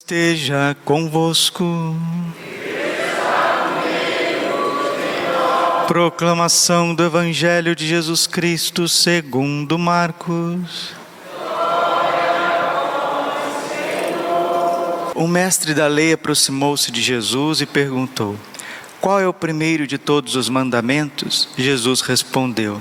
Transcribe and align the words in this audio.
esteja 0.00 0.76
convosco. 0.84 1.96
Proclamação 5.88 6.94
do 6.94 7.02
Evangelho 7.02 7.74
de 7.74 7.88
Jesus 7.88 8.26
Cristo 8.26 8.86
segundo 8.86 9.78
Marcos. 9.78 10.94
O 15.14 15.26
mestre 15.26 15.74
da 15.74 15.88
lei 15.88 16.12
aproximou-se 16.12 16.92
de 16.92 17.02
Jesus 17.02 17.60
e 17.60 17.66
perguntou: 17.66 18.36
Qual 19.00 19.18
é 19.18 19.26
o 19.26 19.34
primeiro 19.34 19.86
de 19.86 19.98
todos 19.98 20.36
os 20.36 20.48
mandamentos? 20.48 21.48
Jesus 21.56 22.00
respondeu: 22.00 22.80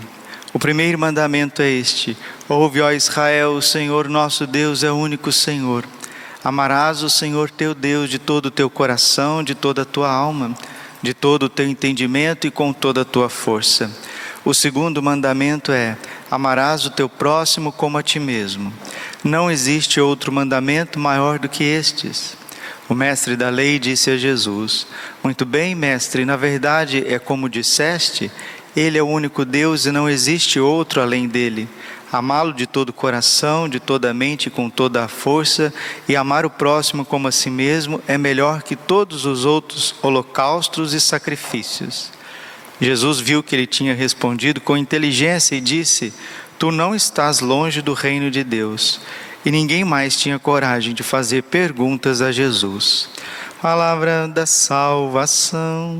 O 0.53 0.59
primeiro 0.59 0.99
mandamento 0.99 1.63
é 1.63 1.69
este: 1.71 2.15
Ouve, 2.47 2.81
ó 2.81 2.91
Israel, 2.91 3.53
o 3.53 3.61
Senhor 3.61 4.07
nosso 4.09 4.45
Deus 4.45 4.83
é 4.83 4.91
o 4.91 4.95
único 4.95 5.31
Senhor. 5.31 5.83
Amarás 6.45 7.01
o 7.01 7.09
Senhor 7.09 7.49
teu 7.49 7.73
Deus 7.73 8.07
de 8.07 8.19
todo 8.19 8.45
o 8.45 8.51
teu 8.51 8.69
coração, 8.69 9.43
de 9.43 9.55
toda 9.55 9.81
a 9.81 9.85
tua 9.85 10.11
alma, 10.11 10.55
de 11.01 11.11
todo 11.11 11.47
o 11.47 11.49
teu 11.49 11.67
entendimento 11.67 12.45
e 12.45 12.51
com 12.51 12.71
toda 12.71 13.01
a 13.01 13.05
tua 13.05 13.29
força. 13.29 13.89
O 14.45 14.53
segundo 14.53 15.01
mandamento 15.01 15.71
é: 15.71 15.97
amarás 16.29 16.85
o 16.85 16.91
teu 16.91 17.09
próximo 17.09 17.71
como 17.71 17.97
a 17.97 18.03
ti 18.03 18.19
mesmo. 18.19 18.71
Não 19.23 19.49
existe 19.49 19.99
outro 19.99 20.31
mandamento 20.31 20.99
maior 20.99 21.39
do 21.39 21.49
que 21.49 21.63
estes. 21.63 22.37
O 22.87 22.93
mestre 22.93 23.35
da 23.35 23.49
lei 23.49 23.79
disse 23.79 24.11
a 24.11 24.17
Jesus: 24.17 24.85
Muito 25.23 25.47
bem, 25.47 25.73
mestre, 25.73 26.25
na 26.25 26.35
verdade 26.35 27.03
é 27.07 27.17
como 27.17 27.49
disseste, 27.49 28.31
ele 28.75 28.99
é 28.99 29.01
o 29.01 29.07
único 29.07 29.45
Deus 29.45 29.87
e 29.87 29.91
não 29.91 30.07
existe 30.07 30.59
outro 30.59 31.01
além 31.01 31.27
dele 31.27 31.67
amá-lo 32.11 32.53
de 32.53 32.65
todo 32.65 32.89
o 32.89 32.93
coração, 32.93 33.67
de 33.67 33.79
toda 33.79 34.09
a 34.09 34.13
mente, 34.13 34.49
com 34.49 34.69
toda 34.69 35.03
a 35.03 35.07
força, 35.07 35.73
e 36.07 36.15
amar 36.15 36.45
o 36.45 36.49
próximo 36.49 37.05
como 37.05 37.27
a 37.27 37.31
si 37.31 37.49
mesmo 37.49 38.01
é 38.07 38.17
melhor 38.17 38.63
que 38.63 38.75
todos 38.75 39.25
os 39.25 39.45
outros 39.45 39.95
holocaustos 40.01 40.93
e 40.93 41.01
sacrifícios. 41.01 42.11
Jesus 42.79 43.19
viu 43.19 43.41
que 43.41 43.55
ele 43.55 43.67
tinha 43.67 43.93
respondido 43.93 44.59
com 44.59 44.75
inteligência 44.75 45.55
e 45.55 45.61
disse: 45.61 46.13
Tu 46.59 46.71
não 46.71 46.93
estás 46.93 47.39
longe 47.39 47.81
do 47.81 47.93
reino 47.93 48.29
de 48.29 48.43
Deus. 48.43 48.99
E 49.45 49.51
ninguém 49.51 49.85
mais 49.85 50.17
tinha 50.17 50.39
coragem 50.39 50.93
de 50.93 51.03
fazer 51.03 51.43
perguntas 51.43 52.21
a 52.21 52.31
Jesus. 52.31 53.09
Palavra 53.61 54.27
da 54.27 54.45
salvação. 54.45 55.99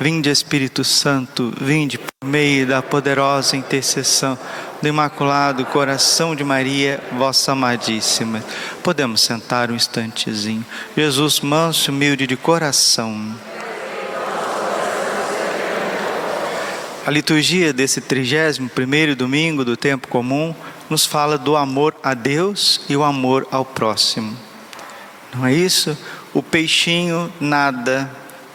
Vinde, 0.00 0.30
Espírito 0.30 0.84
Santo, 0.84 1.52
vinde 1.60 1.98
por 1.98 2.28
meio 2.28 2.64
da 2.64 2.80
poderosa 2.80 3.56
intercessão 3.56 4.38
do 4.80 4.86
Imaculado 4.86 5.64
Coração 5.66 6.36
de 6.36 6.44
Maria, 6.44 7.02
vossa 7.18 7.50
amadíssima. 7.50 8.44
Podemos 8.80 9.20
sentar 9.20 9.72
um 9.72 9.74
instantezinho. 9.74 10.64
Jesus, 10.96 11.40
manso 11.40 11.90
e 11.90 11.92
humilde 11.92 12.28
de 12.28 12.36
coração. 12.36 13.34
A 17.04 17.10
liturgia 17.10 17.72
desse 17.72 18.00
31 18.00 19.14
domingo 19.16 19.64
do 19.64 19.76
tempo 19.76 20.06
comum 20.06 20.54
nos 20.88 21.04
fala 21.04 21.36
do 21.36 21.56
amor 21.56 21.96
a 22.04 22.14
Deus 22.14 22.82
e 22.88 22.96
o 22.96 23.02
amor 23.02 23.48
ao 23.50 23.64
próximo. 23.64 24.36
Não 25.34 25.44
é 25.44 25.52
isso? 25.52 25.98
O 26.32 26.42
peixinho 26.42 27.32
nada, 27.40 28.08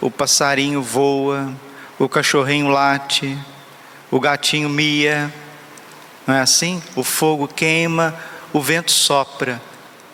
o 0.04 0.10
passarinho 0.10 0.82
voa, 0.82 1.50
o 1.98 2.06
cachorrinho 2.06 2.68
late, 2.68 3.38
o 4.10 4.20
gatinho 4.20 4.68
mia, 4.68 5.32
não 6.26 6.34
é 6.34 6.40
assim? 6.40 6.82
O 6.94 7.02
fogo 7.02 7.48
queima, 7.48 8.14
o 8.52 8.60
vento 8.60 8.92
sopra. 8.92 9.62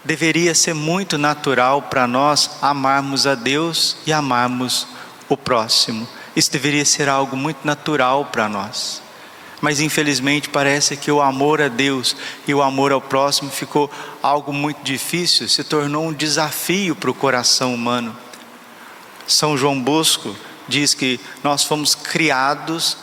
Deveria 0.04 0.54
ser 0.54 0.74
muito 0.74 1.18
natural 1.18 1.82
para 1.82 2.06
nós 2.06 2.58
amarmos 2.62 3.26
a 3.26 3.34
Deus 3.34 3.96
e 4.06 4.12
amarmos 4.12 4.86
o 5.28 5.36
próximo. 5.36 6.06
Isso 6.36 6.52
deveria 6.52 6.84
ser 6.84 7.08
algo 7.08 7.36
muito 7.36 7.66
natural 7.66 8.26
para 8.26 8.48
nós. 8.48 9.02
Mas 9.60 9.80
infelizmente 9.80 10.48
parece 10.50 10.96
que 10.96 11.10
o 11.10 11.20
amor 11.20 11.60
a 11.60 11.66
Deus 11.66 12.14
e 12.46 12.54
o 12.54 12.62
amor 12.62 12.92
ao 12.92 13.00
próximo 13.00 13.50
ficou 13.50 13.90
algo 14.22 14.52
muito 14.52 14.84
difícil, 14.84 15.48
se 15.48 15.64
tornou 15.64 16.06
um 16.06 16.12
desafio 16.12 16.94
para 16.94 17.10
o 17.10 17.14
coração 17.14 17.74
humano. 17.74 18.16
São 19.30 19.56
João 19.56 19.80
Bosco 19.80 20.34
diz 20.66 20.92
que 20.92 21.20
nós 21.44 21.62
fomos 21.62 21.94
criados 21.94 22.96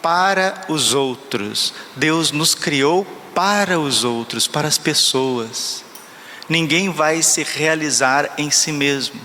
para 0.00 0.64
os 0.66 0.94
outros. 0.94 1.74
Deus 1.94 2.32
nos 2.32 2.54
criou 2.54 3.04
para 3.34 3.78
os 3.78 4.02
outros, 4.02 4.46
para 4.48 4.66
as 4.66 4.78
pessoas. 4.78 5.84
Ninguém 6.48 6.88
vai 6.88 7.22
se 7.22 7.42
realizar 7.42 8.30
em 8.38 8.50
si 8.50 8.72
mesmo. 8.72 9.20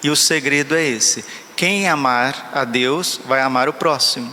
E 0.00 0.08
o 0.10 0.14
segredo 0.14 0.76
é 0.76 0.84
esse: 0.84 1.24
quem 1.56 1.88
amar 1.88 2.52
a 2.54 2.64
Deus 2.64 3.20
vai 3.26 3.40
amar 3.40 3.68
o 3.68 3.72
próximo. 3.72 4.32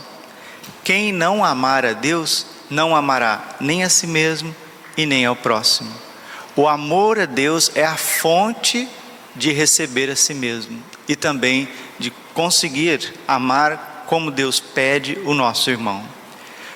Quem 0.84 1.12
não 1.12 1.44
amar 1.44 1.84
a 1.84 1.92
Deus 1.92 2.46
não 2.70 2.94
amará 2.94 3.56
nem 3.60 3.82
a 3.82 3.88
si 3.88 4.06
mesmo 4.06 4.54
e 4.96 5.04
nem 5.04 5.26
ao 5.26 5.34
próximo. 5.34 5.92
O 6.54 6.68
amor 6.68 7.18
a 7.18 7.26
Deus 7.26 7.72
é 7.74 7.84
a 7.84 7.96
fonte 7.96 8.88
de 9.34 9.50
receber 9.52 10.08
a 10.08 10.14
si 10.14 10.34
mesmo 10.34 10.80
e 11.08 11.16
também 11.16 11.68
de 11.98 12.10
conseguir 12.34 13.14
amar 13.26 14.04
como 14.06 14.30
Deus 14.30 14.60
pede 14.60 15.18
o 15.24 15.34
nosso 15.34 15.70
irmão. 15.70 16.04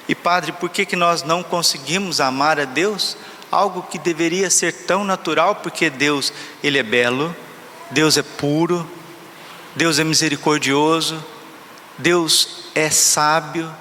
E 0.09 0.15
Padre, 0.15 0.53
por 0.53 0.69
que, 0.69 0.85
que 0.85 0.97
nós 0.97 1.23
não 1.23 1.43
conseguimos 1.43 2.21
amar 2.21 2.59
a 2.59 2.65
Deus? 2.65 3.17
Algo 3.51 3.83
que 3.83 3.99
deveria 3.99 4.51
ser 4.51 4.73
tão 4.73 5.05
natural, 5.05 5.57
porque 5.57 5.89
Deus, 5.89 6.33
Ele 6.63 6.79
é 6.79 6.83
belo, 6.83 7.35
Deus 7.91 8.17
é 8.17 8.23
puro, 8.23 8.89
Deus 9.77 9.99
é 9.99 10.05
misericordioso, 10.05 11.25
Deus 11.97 12.65
é 12.75 12.91
sábio, 12.91 13.73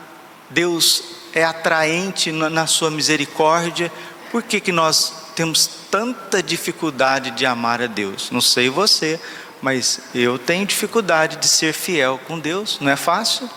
Deus 0.49 1.03
é 1.33 1.43
atraente 1.43 2.31
na 2.31 2.67
sua 2.67 2.91
misericórdia. 2.91 3.91
Por 4.31 4.43
que, 4.43 4.59
que 4.59 4.71
nós 4.71 5.31
temos 5.35 5.69
tanta 5.89 6.43
dificuldade 6.43 7.31
de 7.31 7.45
amar 7.45 7.81
a 7.81 7.87
Deus? 7.87 8.29
Não 8.31 8.41
sei 8.41 8.69
você, 8.69 9.19
mas 9.61 9.99
eu 10.13 10.39
tenho 10.39 10.65
dificuldade 10.65 11.37
de 11.37 11.47
ser 11.47 11.73
fiel 11.73 12.19
com 12.27 12.39
Deus, 12.39 12.79
não 12.81 12.91
é 12.91 12.95
fácil, 12.95 13.49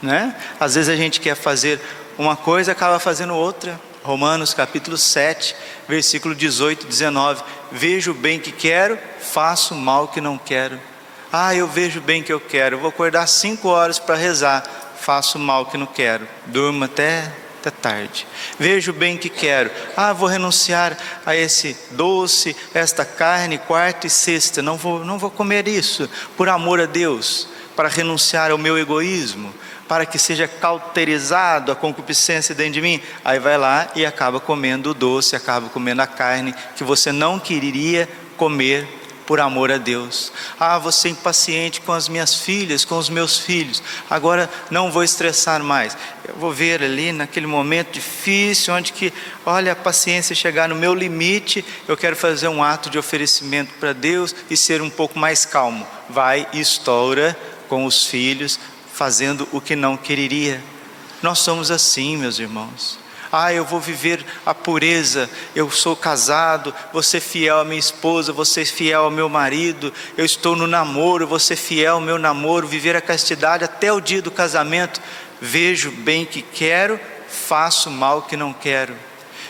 né? 0.00 0.34
Às 0.60 0.74
vezes 0.74 0.88
a 0.88 0.96
gente 0.96 1.20
quer 1.20 1.34
fazer 1.34 1.80
uma 2.16 2.36
coisa, 2.36 2.72
acaba 2.72 2.98
fazendo 2.98 3.34
outra. 3.34 3.80
Romanos 4.02 4.54
capítulo 4.54 4.96
7, 4.96 5.54
versículo 5.88 6.34
18 6.34 6.84
e 6.84 6.88
19. 6.88 7.42
Vejo 7.70 8.12
o 8.12 8.14
bem 8.14 8.38
que 8.38 8.52
quero, 8.52 8.98
faço 9.20 9.74
o 9.74 9.76
mal 9.76 10.08
que 10.08 10.20
não 10.20 10.38
quero. 10.38 10.80
Ah, 11.32 11.54
eu 11.54 11.66
vejo 11.66 11.98
o 11.98 12.02
bem 12.02 12.22
que 12.22 12.32
eu 12.32 12.40
quero, 12.40 12.78
vou 12.78 12.88
acordar 12.88 13.26
cinco 13.26 13.68
horas 13.68 13.98
para 13.98 14.14
rezar, 14.14 14.64
faço 14.98 15.36
o 15.36 15.40
mal 15.40 15.66
que 15.66 15.76
não 15.76 15.84
quero. 15.84 16.26
Durmo 16.46 16.84
até 16.84 17.30
até 17.68 17.70
tarde. 17.70 18.26
Vejo 18.58 18.90
o 18.90 18.94
bem 18.94 19.16
que 19.16 19.28
quero. 19.28 19.70
Ah, 19.96 20.12
vou 20.12 20.28
renunciar 20.28 20.96
a 21.24 21.36
esse 21.36 21.76
doce, 21.92 22.56
esta 22.74 23.04
carne, 23.04 23.58
quarta 23.58 24.06
e 24.06 24.10
sexta. 24.10 24.62
Não 24.62 24.76
vou, 24.76 25.04
não 25.04 25.18
vou 25.18 25.30
comer 25.30 25.68
isso 25.68 26.08
por 26.36 26.48
amor 26.48 26.80
a 26.80 26.86
Deus, 26.86 27.48
para 27.76 27.88
renunciar 27.88 28.50
ao 28.50 28.58
meu 28.58 28.78
egoísmo, 28.78 29.54
para 29.86 30.04
que 30.04 30.18
seja 30.18 30.48
cauterizado 30.48 31.70
a 31.70 31.76
concupiscência 31.76 32.54
dentro 32.54 32.74
de 32.74 32.82
mim. 32.82 33.00
Aí 33.24 33.38
vai 33.38 33.56
lá 33.56 33.88
e 33.94 34.04
acaba 34.04 34.40
comendo 34.40 34.90
o 34.90 34.94
doce, 34.94 35.36
acaba 35.36 35.68
comendo 35.68 36.02
a 36.02 36.06
carne 36.06 36.54
que 36.76 36.84
você 36.84 37.12
não 37.12 37.38
queria 37.38 38.08
comer 38.36 38.97
por 39.28 39.40
amor 39.40 39.70
a 39.70 39.76
Deus. 39.76 40.32
Ah, 40.58 40.78
você 40.78 41.10
impaciente 41.10 41.82
com 41.82 41.92
as 41.92 42.08
minhas 42.08 42.34
filhas, 42.34 42.82
com 42.82 42.96
os 42.96 43.10
meus 43.10 43.36
filhos. 43.38 43.82
Agora 44.08 44.48
não 44.70 44.90
vou 44.90 45.04
estressar 45.04 45.62
mais. 45.62 45.94
Eu 46.26 46.34
vou 46.36 46.50
ver 46.50 46.82
ali 46.82 47.12
naquele 47.12 47.46
momento 47.46 47.92
difícil, 47.92 48.72
onde 48.72 48.90
que, 48.90 49.12
olha, 49.44 49.72
a 49.72 49.76
paciência 49.76 50.34
chegar 50.34 50.66
no 50.66 50.74
meu 50.74 50.94
limite, 50.94 51.62
eu 51.86 51.94
quero 51.94 52.16
fazer 52.16 52.48
um 52.48 52.64
ato 52.64 52.88
de 52.88 52.98
oferecimento 52.98 53.74
para 53.78 53.92
Deus 53.92 54.34
e 54.48 54.56
ser 54.56 54.80
um 54.80 54.88
pouco 54.88 55.18
mais 55.18 55.44
calmo. 55.44 55.86
Vai 56.08 56.48
e 56.54 56.60
estoura 56.60 57.38
com 57.68 57.84
os 57.84 58.06
filhos, 58.06 58.58
fazendo 58.94 59.46
o 59.52 59.60
que 59.60 59.76
não 59.76 59.94
queria. 59.94 60.64
Nós 61.20 61.40
somos 61.40 61.70
assim, 61.70 62.16
meus 62.16 62.38
irmãos. 62.38 62.98
Ah, 63.30 63.52
eu 63.52 63.64
vou 63.64 63.80
viver 63.80 64.24
a 64.44 64.54
pureza. 64.54 65.28
Eu 65.54 65.70
sou 65.70 65.94
casado, 65.94 66.74
vou 66.92 67.02
ser 67.02 67.20
fiel 67.20 67.60
à 67.60 67.64
minha 67.64 67.78
esposa, 67.78 68.32
vou 68.32 68.44
ser 68.44 68.64
fiel 68.64 69.04
ao 69.04 69.10
meu 69.10 69.28
marido. 69.28 69.92
Eu 70.16 70.24
estou 70.24 70.56
no 70.56 70.66
namoro, 70.66 71.26
vou 71.26 71.38
ser 71.38 71.56
fiel 71.56 71.96
ao 71.96 72.00
meu 72.00 72.18
namoro, 72.18 72.66
viver 72.66 72.96
a 72.96 73.00
castidade 73.00 73.64
até 73.64 73.92
o 73.92 74.00
dia 74.00 74.22
do 74.22 74.30
casamento. 74.30 75.00
vejo 75.40 75.90
bem 75.90 76.24
que 76.24 76.42
quero, 76.42 76.98
faço 77.28 77.90
mal 77.90 78.22
que 78.22 78.36
não 78.36 78.52
quero. 78.52 78.96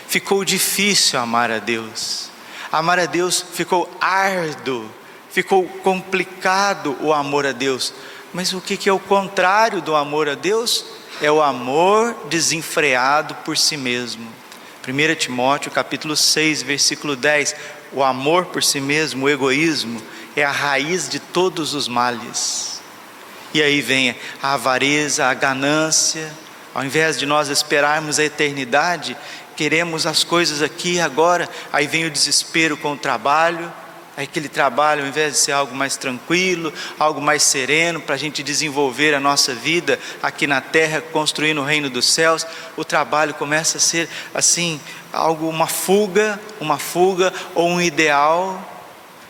Ficou 0.07 0.43
difícil 0.43 1.19
amar 1.19 1.49
a 1.51 1.59
Deus. 1.59 2.29
Amar 2.71 2.99
a 2.99 3.05
Deus 3.05 3.43
ficou 3.53 3.89
árduo, 3.99 4.89
ficou 5.31 5.63
complicado 5.83 6.97
o 7.01 7.13
amor 7.13 7.45
a 7.45 7.51
Deus. 7.51 7.93
Mas 8.33 8.53
o 8.53 8.61
que 8.61 8.87
é 8.87 8.93
o 8.93 8.99
contrário 8.99 9.81
do 9.81 9.95
amor 9.95 10.29
a 10.29 10.35
Deus? 10.35 10.85
É 11.21 11.29
o 11.29 11.41
amor 11.41 12.15
desenfreado 12.29 13.35
por 13.43 13.57
si 13.57 13.75
mesmo. 13.75 14.25
1 14.87 15.15
Timóteo 15.15 15.69
capítulo 15.69 16.15
6, 16.15 16.63
versículo 16.63 17.13
10, 17.13 17.55
o 17.91 18.01
amor 18.01 18.45
por 18.45 18.63
si 18.63 18.79
mesmo, 18.79 19.25
o 19.25 19.29
egoísmo, 19.29 20.01
é 20.33 20.45
a 20.45 20.51
raiz 20.51 21.09
de 21.09 21.19
todos 21.19 21.73
os 21.73 21.89
males. 21.89 22.81
E 23.53 23.61
aí 23.61 23.81
vem 23.81 24.15
a 24.41 24.53
avareza, 24.53 25.25
a 25.25 25.33
ganância, 25.33 26.31
ao 26.73 26.85
invés 26.85 27.19
de 27.19 27.25
nós 27.25 27.49
esperarmos 27.49 28.17
a 28.17 28.23
eternidade, 28.23 29.17
queremos 29.57 30.05
as 30.05 30.23
coisas 30.23 30.61
aqui 30.61 30.93
e 30.93 31.01
agora, 31.01 31.49
aí 31.73 31.85
vem 31.85 32.05
o 32.05 32.11
desespero 32.11 32.77
com 32.77 32.93
o 32.93 32.97
trabalho, 32.97 33.69
aquele 34.23 34.49
trabalho, 34.49 35.01
ao 35.01 35.07
invés 35.07 35.33
de 35.33 35.39
ser 35.39 35.51
algo 35.53 35.75
mais 35.75 35.95
tranquilo, 35.95 36.73
algo 36.99 37.21
mais 37.21 37.43
sereno, 37.43 38.01
para 38.01 38.15
a 38.15 38.17
gente 38.17 38.43
desenvolver 38.43 39.13
a 39.13 39.19
nossa 39.19 39.53
vida 39.53 39.99
aqui 40.21 40.45
na 40.45 40.59
terra, 40.59 41.01
construindo 41.01 41.61
o 41.61 41.63
reino 41.63 41.89
dos 41.89 42.05
céus, 42.05 42.45
o 42.75 42.83
trabalho 42.83 43.33
começa 43.33 43.77
a 43.77 43.81
ser 43.81 44.09
assim, 44.33 44.79
algo, 45.13 45.47
uma 45.47 45.67
fuga, 45.67 46.39
uma 46.59 46.77
fuga 46.77 47.33
ou 47.55 47.69
um 47.69 47.81
ideal. 47.81 48.75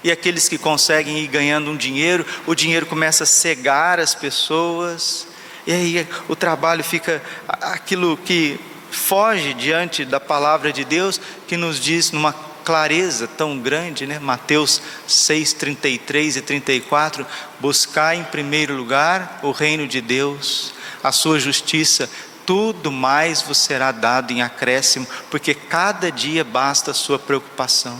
E 0.04 0.12
aqueles 0.12 0.48
que 0.48 0.58
conseguem 0.58 1.20
ir 1.20 1.28
ganhando 1.28 1.70
um 1.70 1.78
dinheiro, 1.78 2.26
o 2.48 2.56
dinheiro 2.56 2.86
começa 2.86 3.26
a 3.26 3.28
cegar 3.28 4.00
as 4.00 4.16
pessoas, 4.16 5.28
e 5.68 5.74
aí 5.74 6.08
o 6.28 6.36
trabalho 6.36 6.84
fica 6.84 7.22
aquilo 7.48 8.18
que 8.18 8.60
foge 8.90 9.54
diante 9.54 10.04
da 10.04 10.20
palavra 10.20 10.74
de 10.74 10.84
Deus, 10.84 11.20
que 11.48 11.58
nos 11.58 11.80
diz 11.80 12.12
numa 12.12 12.34
clareza 12.70 13.28
tão 13.28 13.58
grande, 13.58 14.06
né? 14.06 14.20
Mateus 14.20 14.80
6, 15.08 15.54
33 15.54 16.38
e 16.38 16.42
34, 16.44 17.26
buscar 17.60 18.16
em 18.16 18.24
primeiro 18.24 18.76
lugar 18.76 19.40
o 19.42 19.50
reino 19.50 19.88
de 19.88 20.00
Deus, 20.00 20.72
a 21.04 21.12
sua 21.12 21.40
justiça, 21.40 22.08
tudo 22.46 22.92
mais 22.92 23.42
vos 23.42 23.58
será 23.58 23.92
dado 23.92 24.32
em 24.32 24.44
acréscimo, 24.44 25.08
porque 25.32 25.56
cada 25.56 26.12
dia 26.12 26.44
basta 26.44 26.92
a 26.92 26.94
sua 26.94 27.18
preocupação. 27.18 28.00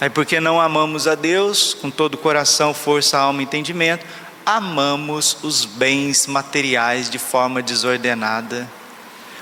Aí 0.00 0.10
porque 0.10 0.40
não 0.40 0.60
amamos 0.60 1.06
a 1.06 1.14
Deus 1.14 1.72
com 1.72 1.88
todo 1.88 2.14
o 2.14 2.18
coração, 2.18 2.74
força, 2.74 3.16
alma 3.16 3.42
e 3.42 3.44
entendimento, 3.44 4.04
amamos 4.44 5.36
os 5.40 5.64
bens 5.64 6.26
materiais 6.26 7.08
de 7.08 7.20
forma 7.20 7.62
desordenada. 7.62 8.68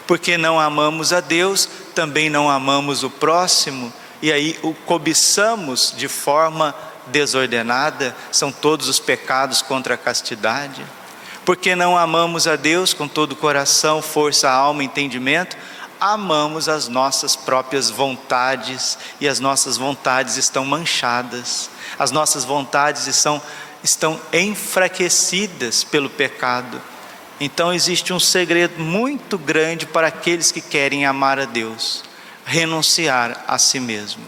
Porque 0.06 0.36
não 0.36 0.60
amamos 0.60 1.10
a 1.10 1.20
Deus, 1.20 1.66
também 1.94 2.28
não 2.28 2.50
amamos 2.50 3.02
o 3.02 3.08
próximo 3.08 3.90
e 4.22 4.32
aí 4.32 4.56
o 4.62 4.72
cobiçamos 4.72 5.92
de 5.96 6.06
forma 6.06 6.72
desordenada, 7.08 8.14
são 8.30 8.52
todos 8.52 8.88
os 8.88 9.00
pecados 9.00 9.60
contra 9.60 9.94
a 9.94 9.98
castidade. 9.98 10.86
Porque 11.44 11.74
não 11.74 11.98
amamos 11.98 12.46
a 12.46 12.54
Deus 12.54 12.94
com 12.94 13.08
todo 13.08 13.32
o 13.32 13.36
coração, 13.36 14.00
força, 14.00 14.48
alma, 14.48 14.84
entendimento, 14.84 15.56
amamos 16.00 16.68
as 16.68 16.86
nossas 16.86 17.34
próprias 17.34 17.90
vontades 17.90 18.96
e 19.20 19.26
as 19.28 19.40
nossas 19.40 19.76
vontades 19.76 20.36
estão 20.36 20.64
manchadas, 20.64 21.68
as 21.98 22.12
nossas 22.12 22.44
vontades 22.44 23.08
estão, 23.08 23.42
estão 23.82 24.20
enfraquecidas 24.32 25.82
pelo 25.82 26.08
pecado. 26.08 26.80
Então 27.40 27.74
existe 27.74 28.12
um 28.12 28.20
segredo 28.20 28.80
muito 28.80 29.36
grande 29.36 29.84
para 29.84 30.06
aqueles 30.06 30.52
que 30.52 30.60
querem 30.60 31.04
amar 31.04 31.40
a 31.40 31.44
Deus 31.44 32.11
renunciar 32.52 33.46
a 33.48 33.56
si 33.58 33.80
mesmo. 33.80 34.22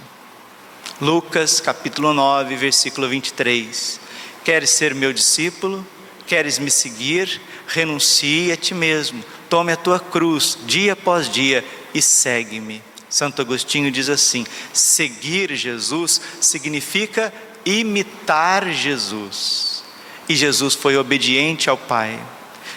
Lucas 0.98 1.60
capítulo 1.60 2.14
9, 2.14 2.56
versículo 2.56 3.06
23. 3.06 4.00
Queres 4.42 4.70
ser 4.70 4.94
meu 4.94 5.12
discípulo? 5.12 5.86
Queres 6.26 6.58
me 6.58 6.70
seguir? 6.70 7.38
Renuncie 7.66 8.50
a 8.50 8.56
ti 8.56 8.72
mesmo, 8.72 9.22
tome 9.50 9.72
a 9.72 9.76
tua 9.76 10.00
cruz 10.00 10.56
dia 10.64 10.94
após 10.94 11.30
dia 11.30 11.62
e 11.92 12.00
segue-me. 12.00 12.82
Santo 13.10 13.42
Agostinho 13.42 13.90
diz 13.90 14.08
assim: 14.08 14.46
seguir 14.72 15.54
Jesus 15.54 16.18
significa 16.40 17.30
imitar 17.62 18.70
Jesus. 18.70 19.84
E 20.26 20.34
Jesus 20.34 20.74
foi 20.74 20.96
obediente 20.96 21.68
ao 21.68 21.76
Pai. 21.76 22.18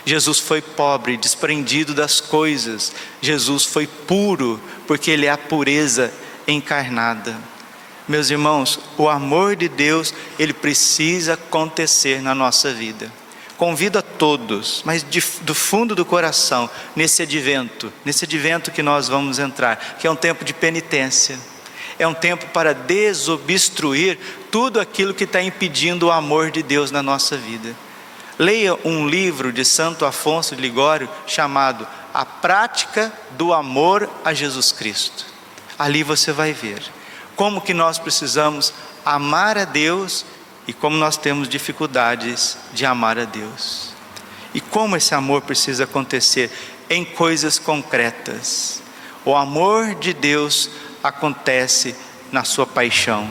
Jesus 0.08 0.40
foi 0.40 0.62
pobre, 0.62 1.18
desprendido 1.18 1.94
das 1.94 2.22
coisas. 2.22 2.94
Jesus 3.22 3.66
foi 3.66 3.86
puro, 3.86 4.58
porque 4.88 5.12
Ele 5.12 5.26
é 5.26 5.30
a 5.30 5.38
pureza 5.38 6.14
encarnada. 6.48 7.38
Meus 8.08 8.30
irmãos, 8.30 8.80
o 8.98 9.10
amor 9.10 9.58
de 9.58 9.68
Deus, 9.68 10.14
ele 10.40 10.54
precisa 10.54 11.34
acontecer 11.34 12.22
na 12.22 12.34
nossa 12.34 12.74
vida. 12.74 13.12
Convido 13.58 14.00
a 14.00 14.02
todos, 14.02 14.82
mas 14.86 15.04
de, 15.04 15.22
do 15.42 15.54
fundo 15.54 15.94
do 15.94 16.06
coração, 16.06 16.70
nesse 16.96 17.24
advento, 17.24 17.92
nesse 18.06 18.24
advento 18.24 18.72
que 18.72 18.82
nós 18.82 19.10
vamos 19.10 19.40
entrar, 19.40 19.98
que 20.00 20.08
é 20.08 20.10
um 20.10 20.16
tempo 20.16 20.46
de 20.46 20.54
penitência, 20.54 21.38
é 22.00 22.08
um 22.08 22.14
tempo 22.14 22.46
para 22.54 22.74
desobstruir 22.74 24.18
tudo 24.50 24.80
aquilo 24.80 25.14
que 25.14 25.26
está 25.26 25.42
impedindo 25.42 26.08
o 26.08 26.12
amor 26.14 26.50
de 26.50 26.64
Deus 26.64 26.92
na 26.92 27.04
nossa 27.04 27.36
vida. 27.36 27.76
Leia 28.40 28.78
um 28.86 29.08
livro 29.08 29.52
de 29.52 29.66
Santo 29.66 30.06
Afonso 30.06 30.56
de 30.56 30.62
Ligório 30.62 31.10
chamado 31.26 31.88
A 32.14 32.24
Prática 32.24 33.12
do 33.32 33.52
Amor 33.52 34.08
a 34.24 34.32
Jesus 34.32 34.72
Cristo. 34.72 35.26
Ali 35.78 36.04
você 36.04 36.32
vai 36.32 36.54
ver 36.54 36.84
como 37.36 37.62
que 37.62 37.74
nós 37.74 37.98
precisamos 37.98 38.74
amar 39.04 39.58
a 39.58 39.66
Deus 39.66 40.24
e 40.68 40.74
como 40.74 40.98
nós 40.98 41.18
temos 41.18 41.50
dificuldades 41.50 42.58
de 42.74 42.86
amar 42.86 43.18
a 43.18 43.26
Deus. 43.26 43.90
E 44.54 44.62
como 44.62 44.96
esse 44.96 45.16
amor 45.16 45.42
precisa 45.42 45.86
acontecer 45.86 46.52
em 46.90 47.04
coisas 47.04 47.58
concretas. 47.58 48.82
O 49.26 49.36
amor 49.36 49.96
de 49.96 50.14
Deus 50.14 50.70
acontece 51.04 51.96
na 52.32 52.44
sua 52.44 52.68
paixão. 52.68 53.30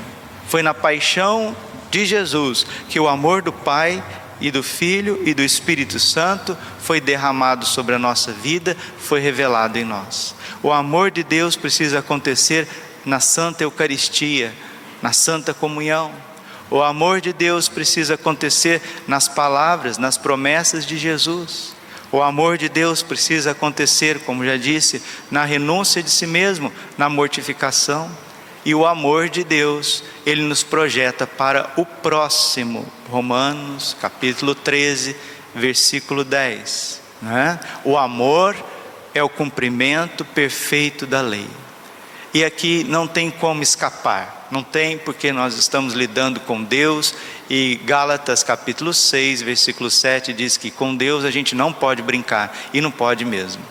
Foi 0.49 0.63
na 0.63 0.75
paixão 0.75 1.57
de 1.91 2.05
Jesus 2.05 2.67
que 2.89 2.99
o 2.99 3.09
amor 3.09 3.43
do 3.43 3.53
Pai 3.53 4.03
e 4.41 4.51
do 4.51 4.63
Filho 4.63 5.21
e 5.25 5.33
do 5.33 5.43
Espírito 5.43 5.99
Santo 5.99 6.57
foi 6.79 7.01
derramado 7.01 7.65
sobre 7.65 7.95
a 7.95 7.99
nossa 7.99 8.33
vida, 8.33 8.77
foi 8.99 9.21
revelado 9.21 9.79
em 9.79 9.85
nós. 9.85 10.35
O 10.63 10.73
amor 10.73 11.11
de 11.11 11.23
Deus 11.23 11.57
precisa 11.57 12.01
acontecer 12.01 12.69
na 13.05 13.21
Santa 13.21 13.65
Eucaristia, 13.65 14.53
na 15.01 15.13
Santa 15.13 15.55
Comunhão. 15.55 16.13
O 16.71 16.83
amor 16.83 17.21
de 17.21 17.33
Deus 17.33 17.69
precisa 17.69 18.15
acontecer 18.15 18.83
nas 19.07 19.29
palavras, 19.29 19.99
nas 19.99 20.19
promessas 20.19 20.85
de 20.85 20.99
Jesus. 20.99 21.75
O 22.11 22.23
amor 22.23 22.59
de 22.59 22.69
Deus 22.69 23.03
precisa 23.03 23.53
acontecer, 23.53 24.21
como 24.21 24.45
já 24.45 24.57
disse, 24.57 25.03
na 25.31 25.45
renúncia 25.45 26.03
de 26.03 26.11
si 26.11 26.27
mesmo, 26.27 26.73
na 26.97 27.09
mortificação. 27.09 28.11
E 28.67 28.75
o 28.75 28.85
amor 28.85 29.29
de 29.29 29.45
Deus, 29.45 30.03
ele 30.27 30.43
nos 30.43 30.65
projeta 30.65 31.25
para 31.25 31.73
o 31.77 31.87
próximo. 31.87 32.85
Romanos, 33.09 33.97
capítulo 34.01 34.57
13, 34.57 35.15
versículo 35.55 36.25
10. 36.25 37.01
Né? 37.23 37.61
O 37.85 37.97
amor 37.97 38.57
é 39.15 39.23
o 39.23 39.29
cumprimento 39.29 40.25
perfeito 40.25 41.07
da 41.07 41.21
lei. 41.21 41.47
E 42.35 42.45
aqui 42.45 42.83
não 42.83 43.07
tem 43.07 43.31
como 43.31 43.63
escapar, 43.63 44.49
não 44.51 44.65
tem 44.65 44.99
porque 44.99 45.31
nós 45.31 45.57
estamos 45.57 45.95
lidando 45.95 46.41
com 46.41 46.61
Deus, 46.61 47.15
e 47.49 47.81
Gálatas 47.85 48.43
capítulo 48.43 48.93
6, 48.93 49.43
versículo 49.43 49.89
7 49.89 50.33
diz 50.33 50.57
que 50.57 50.73
com 50.73 50.97
Deus 50.97 51.25
a 51.25 51.31
gente 51.31 51.55
não 51.55 51.73
pode 51.73 52.03
brincar, 52.03 52.53
e 52.75 52.81
não 52.81 52.91
pode 52.91 53.25
mesmo. 53.25 53.63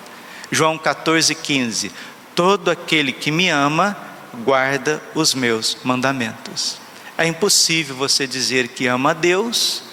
João 0.49 0.77
14, 0.77 1.35
15: 1.35 1.91
Todo 2.33 2.71
aquele 2.71 3.11
que 3.11 3.29
me 3.29 3.49
ama, 3.49 4.14
guarda 4.43 5.01
os 5.13 5.33
meus 5.33 5.77
mandamentos. 5.83 6.77
É 7.17 7.25
impossível 7.25 7.95
você 7.95 8.27
dizer 8.27 8.69
que 8.69 8.87
ama 8.87 9.11
a 9.11 9.13
Deus 9.13 9.83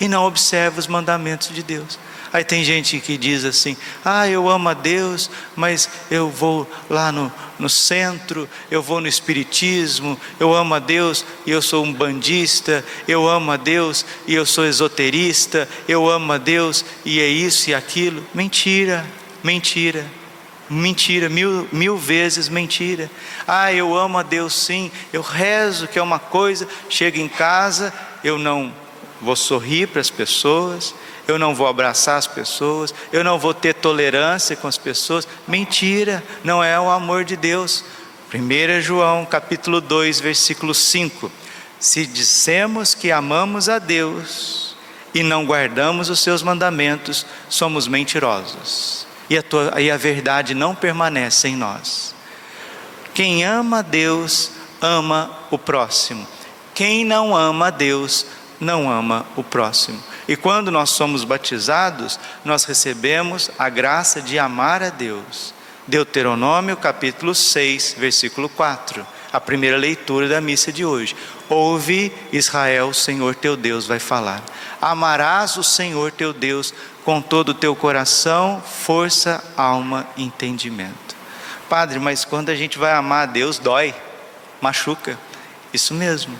e 0.00 0.08
não 0.08 0.24
observa 0.24 0.80
os 0.80 0.86
mandamentos 0.86 1.54
de 1.54 1.62
Deus. 1.62 1.98
Aí 2.32 2.44
tem 2.44 2.62
gente 2.62 3.00
que 3.00 3.18
diz 3.18 3.44
assim: 3.44 3.76
ah, 4.04 4.28
eu 4.28 4.48
amo 4.48 4.68
a 4.68 4.74
Deus, 4.74 5.30
mas 5.56 5.88
eu 6.10 6.30
vou 6.30 6.68
lá 6.88 7.10
no, 7.10 7.32
no 7.58 7.68
centro, 7.68 8.48
eu 8.70 8.82
vou 8.82 9.00
no 9.00 9.08
Espiritismo, 9.08 10.18
eu 10.38 10.54
amo 10.54 10.74
a 10.74 10.78
Deus 10.78 11.24
e 11.44 11.50
eu 11.50 11.60
sou 11.60 11.84
um 11.84 11.92
bandista, 11.92 12.84
eu 13.08 13.28
amo 13.28 13.50
a 13.50 13.56
Deus 13.56 14.06
e 14.26 14.34
eu 14.34 14.46
sou 14.46 14.64
esoterista, 14.64 15.68
eu 15.88 16.08
amo 16.08 16.32
a 16.32 16.38
Deus 16.38 16.84
e 17.04 17.20
é 17.20 17.26
isso 17.26 17.70
e 17.70 17.74
aquilo. 17.74 18.24
Mentira, 18.32 19.04
mentira. 19.42 20.19
Mentira, 20.72 21.28
mil, 21.28 21.66
mil 21.72 21.96
vezes 21.96 22.48
mentira. 22.48 23.10
Ah, 23.46 23.72
eu 23.72 23.96
amo 23.96 24.18
a 24.18 24.22
Deus 24.22 24.54
sim, 24.54 24.88
eu 25.12 25.20
rezo 25.20 25.88
que 25.88 25.98
é 25.98 26.02
uma 26.02 26.20
coisa, 26.20 26.68
chego 26.88 27.18
em 27.18 27.28
casa, 27.28 27.92
eu 28.22 28.38
não 28.38 28.72
vou 29.20 29.34
sorrir 29.34 29.88
para 29.88 30.00
as 30.00 30.10
pessoas, 30.10 30.94
eu 31.26 31.40
não 31.40 31.56
vou 31.56 31.66
abraçar 31.66 32.18
as 32.18 32.28
pessoas, 32.28 32.94
eu 33.12 33.24
não 33.24 33.36
vou 33.36 33.52
ter 33.52 33.74
tolerância 33.74 34.54
com 34.54 34.68
as 34.68 34.78
pessoas. 34.78 35.26
Mentira, 35.48 36.22
não 36.44 36.62
é 36.62 36.78
o 36.78 36.88
amor 36.88 37.24
de 37.24 37.36
Deus. 37.36 37.84
1 38.32 38.80
João 38.80 39.26
capítulo 39.26 39.80
2, 39.80 40.20
versículo 40.20 40.72
5. 40.72 41.32
Se 41.80 42.06
dissemos 42.06 42.94
que 42.94 43.10
amamos 43.10 43.68
a 43.68 43.80
Deus 43.80 44.76
e 45.12 45.24
não 45.24 45.44
guardamos 45.44 46.08
os 46.10 46.20
seus 46.20 46.44
mandamentos, 46.44 47.26
somos 47.48 47.88
mentirosos. 47.88 49.09
E 49.30 49.38
a, 49.38 49.42
tua, 49.42 49.80
e 49.80 49.90
a 49.90 49.96
verdade 49.96 50.54
não 50.54 50.74
permanece 50.74 51.46
em 51.46 51.56
nós. 51.56 52.12
Quem 53.14 53.44
ama 53.44 53.80
Deus, 53.80 54.50
ama 54.82 55.38
o 55.50 55.56
próximo. 55.56 56.26
Quem 56.74 57.04
não 57.04 57.36
ama 57.36 57.70
Deus, 57.70 58.26
não 58.60 58.90
ama 58.90 59.24
o 59.36 59.44
próximo. 59.44 60.02
E 60.26 60.36
quando 60.36 60.70
nós 60.70 60.90
somos 60.90 61.22
batizados, 61.24 62.18
nós 62.44 62.64
recebemos 62.64 63.50
a 63.58 63.68
graça 63.68 64.20
de 64.20 64.38
amar 64.38 64.82
a 64.82 64.90
Deus. 64.90 65.54
Deuteronômio 65.86 66.76
capítulo 66.76 67.34
6, 67.34 67.96
versículo 67.98 68.48
4, 68.48 69.06
a 69.32 69.40
primeira 69.40 69.76
leitura 69.76 70.28
da 70.28 70.40
missa 70.40 70.72
de 70.72 70.84
hoje. 70.84 71.16
Ouve, 71.50 72.12
Israel, 72.32 72.90
o 72.90 72.94
Senhor 72.94 73.34
teu 73.34 73.56
Deus 73.56 73.84
vai 73.84 73.98
falar. 73.98 74.40
Amarás 74.80 75.56
o 75.56 75.64
Senhor 75.64 76.12
teu 76.12 76.32
Deus 76.32 76.72
com 77.04 77.20
todo 77.20 77.48
o 77.48 77.54
teu 77.54 77.74
coração, 77.74 78.62
força, 78.62 79.42
alma 79.56 80.06
entendimento. 80.16 81.16
Padre, 81.68 81.98
mas 81.98 82.24
quando 82.24 82.50
a 82.50 82.54
gente 82.54 82.78
vai 82.78 82.92
amar 82.92 83.24
a 83.24 83.32
Deus, 83.32 83.58
dói, 83.58 83.92
machuca. 84.60 85.18
Isso 85.72 85.92
mesmo. 85.92 86.38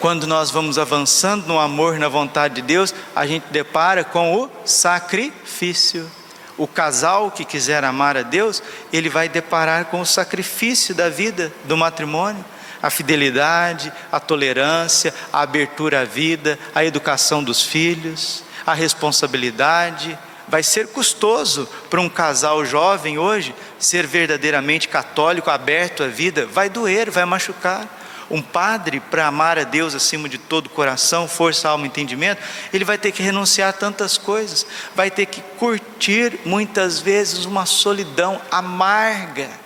Quando 0.00 0.26
nós 0.26 0.50
vamos 0.50 0.76
avançando 0.76 1.46
no 1.46 1.58
amor, 1.58 1.98
na 1.98 2.08
vontade 2.08 2.56
de 2.56 2.62
Deus, 2.62 2.92
a 3.14 3.24
gente 3.24 3.44
depara 3.50 4.02
com 4.02 4.34
o 4.34 4.50
sacrifício. 4.64 6.10
O 6.56 6.66
casal 6.66 7.30
que 7.30 7.44
quiser 7.44 7.84
amar 7.84 8.16
a 8.16 8.22
Deus, 8.22 8.62
ele 8.92 9.08
vai 9.08 9.28
deparar 9.28 9.86
com 9.86 10.00
o 10.00 10.06
sacrifício 10.06 10.94
da 10.94 11.08
vida, 11.08 11.52
do 11.64 11.76
matrimônio, 11.76 12.44
a 12.84 12.90
fidelidade, 12.90 13.90
a 14.12 14.20
tolerância, 14.20 15.14
a 15.32 15.40
abertura 15.40 16.02
à 16.02 16.04
vida, 16.04 16.58
a 16.74 16.84
educação 16.84 17.42
dos 17.42 17.62
filhos, 17.62 18.44
a 18.66 18.74
responsabilidade. 18.74 20.18
Vai 20.46 20.62
ser 20.62 20.88
custoso 20.88 21.66
para 21.88 22.02
um 22.02 22.10
casal 22.10 22.62
jovem 22.62 23.16
hoje 23.16 23.54
ser 23.78 24.06
verdadeiramente 24.06 24.86
católico, 24.86 25.48
aberto 25.48 26.02
à 26.02 26.08
vida, 26.08 26.44
vai 26.44 26.68
doer, 26.68 27.10
vai 27.10 27.24
machucar. 27.24 27.88
Um 28.30 28.42
padre, 28.42 29.00
para 29.00 29.28
amar 29.28 29.58
a 29.58 29.64
Deus 29.64 29.94
acima 29.94 30.28
de 30.28 30.36
todo 30.36 30.68
coração, 30.68 31.26
força, 31.26 31.70
alma 31.70 31.86
entendimento, 31.86 32.42
ele 32.70 32.84
vai 32.84 32.98
ter 32.98 33.12
que 33.12 33.22
renunciar 33.22 33.70
a 33.70 33.72
tantas 33.72 34.18
coisas, 34.18 34.66
vai 34.94 35.10
ter 35.10 35.24
que 35.24 35.40
curtir 35.58 36.38
muitas 36.44 37.00
vezes 37.00 37.46
uma 37.46 37.64
solidão 37.64 38.38
amarga, 38.50 39.63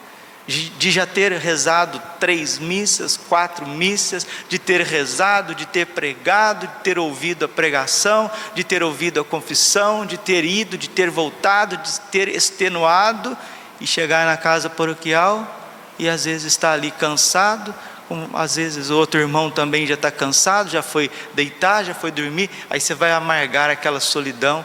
de 0.49 0.91
já 0.91 1.05
ter 1.05 1.31
rezado 1.33 2.01
três 2.19 2.59
missas, 2.59 3.19
quatro 3.19 3.67
missas, 3.67 4.27
de 4.49 4.59
ter 4.59 4.81
rezado, 4.81 5.55
de 5.55 5.67
ter 5.67 5.87
pregado, 5.87 6.67
de 6.67 6.73
ter 6.83 6.99
ouvido 6.99 7.45
a 7.45 7.49
pregação, 7.49 8.31
de 8.55 8.65
ter 8.65 8.83
ouvido 8.83 9.21
a 9.21 9.25
confissão, 9.25 10.07
de 10.07 10.17
ter 10.17 10.47
ido, 10.47 10.79
de 10.79 10.89
ter 10.89 11.11
voltado, 11.11 11.77
de 11.77 12.01
ter 12.11 12.29
extenuado 12.29 13.37
e 13.79 13.87
chegar 13.87 14.25
na 14.25 14.39
casa 14.39 14.71
paroquial 14.71 15.57
e 15.99 16.09
às 16.09 16.25
vezes 16.25 16.47
está 16.47 16.73
ali 16.73 16.91
cansado, 16.93 17.75
como 18.09 18.31
às 18.35 18.57
vezes 18.57 18.89
o 18.89 18.97
outro 18.97 19.21
irmão 19.21 19.51
também 19.51 19.87
já 19.87 19.95
está 19.95 20.11
cansado, 20.11 20.71
já 20.71 20.83
foi 20.83 21.11
deitar, 21.35 21.85
já 21.85 21.93
foi 21.93 22.11
dormir, 22.11 22.49
aí 22.71 22.81
você 22.81 22.95
vai 22.95 23.13
amargar 23.13 23.69
aquela 23.69 24.01
solidão 24.01 24.65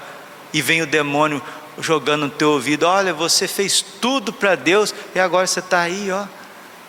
e 0.53 0.61
vem 0.61 0.81
o 0.81 0.87
demônio 0.87 1.41
jogando 1.79 2.23
no 2.23 2.29
teu 2.29 2.51
ouvido: 2.51 2.85
olha, 2.85 3.13
você 3.13 3.47
fez 3.47 3.83
tudo 4.01 4.31
para 4.31 4.55
Deus 4.55 4.93
e 5.13 5.19
agora 5.19 5.47
você 5.47 5.59
está 5.59 5.81
aí, 5.81 6.11
ó. 6.11 6.25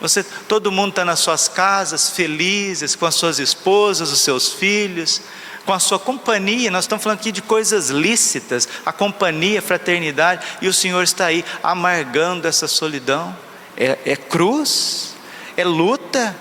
Você, 0.00 0.22
todo 0.22 0.72
mundo 0.72 0.90
está 0.90 1.04
nas 1.04 1.20
suas 1.20 1.48
casas, 1.48 2.10
felizes, 2.10 2.94
com 2.94 3.06
as 3.06 3.14
suas 3.14 3.38
esposas, 3.38 4.10
os 4.10 4.20
seus 4.20 4.52
filhos, 4.52 5.22
com 5.64 5.72
a 5.72 5.78
sua 5.78 5.98
companhia. 5.98 6.70
Nós 6.70 6.84
estamos 6.84 7.02
falando 7.02 7.20
aqui 7.20 7.32
de 7.32 7.40
coisas 7.40 7.88
lícitas, 7.88 8.68
a 8.84 8.92
companhia, 8.92 9.60
a 9.60 9.62
fraternidade, 9.62 10.44
e 10.60 10.68
o 10.68 10.74
Senhor 10.74 11.02
está 11.02 11.26
aí 11.26 11.44
amargando 11.62 12.46
essa 12.46 12.68
solidão. 12.68 13.34
É, 13.76 13.98
é 14.04 14.16
cruz, 14.16 15.14
é 15.56 15.64
luta, 15.64 16.36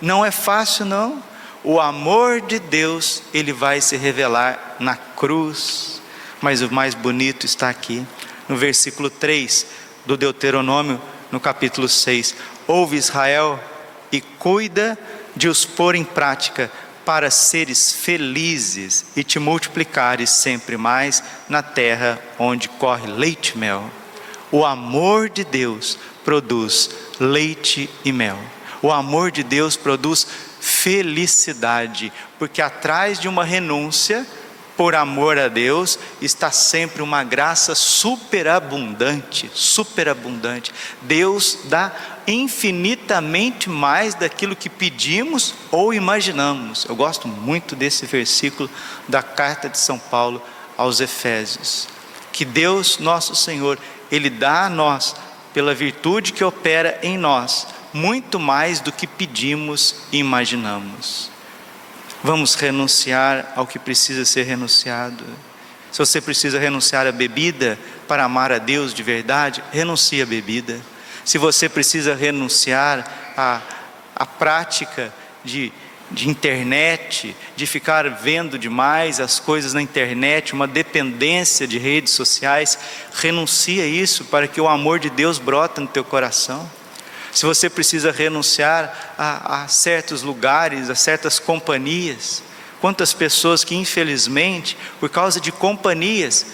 não 0.00 0.24
é 0.24 0.30
fácil, 0.30 0.84
não. 0.84 1.22
O 1.64 1.80
amor 1.80 2.40
de 2.40 2.58
Deus, 2.58 3.22
ele 3.32 3.52
vai 3.52 3.80
se 3.80 3.96
revelar 3.96 4.76
na 4.78 4.96
cruz. 4.96 6.00
Mas 6.40 6.62
o 6.62 6.72
mais 6.72 6.94
bonito 6.94 7.46
está 7.46 7.68
aqui, 7.68 8.06
no 8.48 8.56
versículo 8.56 9.10
3 9.10 9.66
do 10.06 10.16
Deuteronômio, 10.16 11.00
no 11.32 11.40
capítulo 11.40 11.88
6. 11.88 12.34
Ouve 12.66 12.96
Israel 12.96 13.58
e 14.12 14.20
cuida 14.20 14.98
de 15.34 15.48
os 15.48 15.64
pôr 15.64 15.94
em 15.94 16.04
prática, 16.04 16.70
para 17.08 17.30
seres 17.30 17.90
felizes 17.90 19.06
e 19.16 19.24
te 19.24 19.38
multiplicares 19.38 20.28
sempre 20.28 20.76
mais 20.76 21.24
na 21.48 21.62
terra 21.62 22.20
onde 22.38 22.68
corre 22.68 23.06
leite 23.06 23.54
e 23.54 23.58
mel. 23.58 23.90
O 24.52 24.62
amor 24.62 25.30
de 25.30 25.42
Deus 25.42 25.98
produz 26.22 26.90
leite 27.18 27.88
e 28.04 28.12
mel. 28.12 28.38
O 28.82 28.92
amor 28.92 29.30
de 29.30 29.42
Deus 29.42 29.74
produz 29.74 30.26
felicidade, 30.60 32.12
porque 32.38 32.60
atrás 32.60 33.18
de 33.18 33.26
uma 33.26 33.42
renúncia 33.42 34.26
por 34.78 34.94
amor 34.94 35.36
a 35.36 35.48
Deus 35.48 35.98
está 36.22 36.52
sempre 36.52 37.02
uma 37.02 37.24
graça 37.24 37.74
superabundante, 37.74 39.50
superabundante. 39.52 40.72
Deus 41.02 41.58
dá 41.64 41.92
infinitamente 42.28 43.68
mais 43.68 44.14
daquilo 44.14 44.54
que 44.54 44.70
pedimos 44.70 45.52
ou 45.72 45.92
imaginamos. 45.92 46.86
Eu 46.88 46.94
gosto 46.94 47.26
muito 47.26 47.74
desse 47.74 48.06
versículo 48.06 48.70
da 49.08 49.20
carta 49.20 49.68
de 49.68 49.78
São 49.78 49.98
Paulo 49.98 50.40
aos 50.76 51.00
Efésios. 51.00 51.88
Que 52.30 52.44
Deus, 52.44 52.98
nosso 52.98 53.34
Senhor, 53.34 53.80
ele 54.12 54.30
dá 54.30 54.66
a 54.66 54.70
nós 54.70 55.16
pela 55.52 55.74
virtude 55.74 56.32
que 56.32 56.44
opera 56.44 57.00
em 57.02 57.18
nós 57.18 57.66
muito 57.92 58.38
mais 58.38 58.78
do 58.78 58.92
que 58.92 59.08
pedimos 59.08 59.96
e 60.12 60.18
imaginamos. 60.18 61.36
Vamos 62.22 62.54
renunciar 62.54 63.52
ao 63.54 63.66
que 63.66 63.78
precisa 63.78 64.24
ser 64.24 64.42
renunciado. 64.42 65.24
Se 65.92 65.98
você 65.98 66.20
precisa 66.20 66.58
renunciar 66.58 67.06
à 67.06 67.12
bebida 67.12 67.78
para 68.08 68.24
amar 68.24 68.50
a 68.50 68.58
Deus 68.58 68.92
de 68.92 69.02
verdade, 69.02 69.62
renuncie 69.72 70.20
à 70.20 70.26
bebida. 70.26 70.80
Se 71.24 71.38
você 71.38 71.68
precisa 71.68 72.14
renunciar 72.14 73.32
à, 73.36 73.60
à 74.16 74.26
prática 74.26 75.12
de, 75.44 75.72
de 76.10 76.28
internet, 76.28 77.36
de 77.54 77.66
ficar 77.66 78.08
vendo 78.10 78.58
demais 78.58 79.20
as 79.20 79.38
coisas 79.38 79.72
na 79.72 79.80
internet, 79.80 80.52
uma 80.52 80.66
dependência 80.66 81.68
de 81.68 81.78
redes 81.78 82.12
sociais, 82.12 82.78
renuncie 83.14 83.80
a 83.80 83.86
isso 83.86 84.24
para 84.24 84.48
que 84.48 84.60
o 84.60 84.68
amor 84.68 84.98
de 84.98 85.08
Deus 85.08 85.38
brota 85.38 85.80
no 85.80 85.86
teu 85.86 86.04
coração 86.04 86.68
se 87.32 87.44
você 87.44 87.68
precisa 87.68 88.10
renunciar 88.10 89.14
a, 89.18 89.62
a 89.62 89.68
certos 89.68 90.22
lugares, 90.22 90.90
a 90.90 90.94
certas 90.94 91.38
companhias, 91.38 92.42
quantas 92.80 93.12
pessoas 93.12 93.64
que 93.64 93.74
infelizmente, 93.74 94.76
por 94.98 95.08
causa 95.08 95.40
de 95.40 95.52
companhias, 95.52 96.46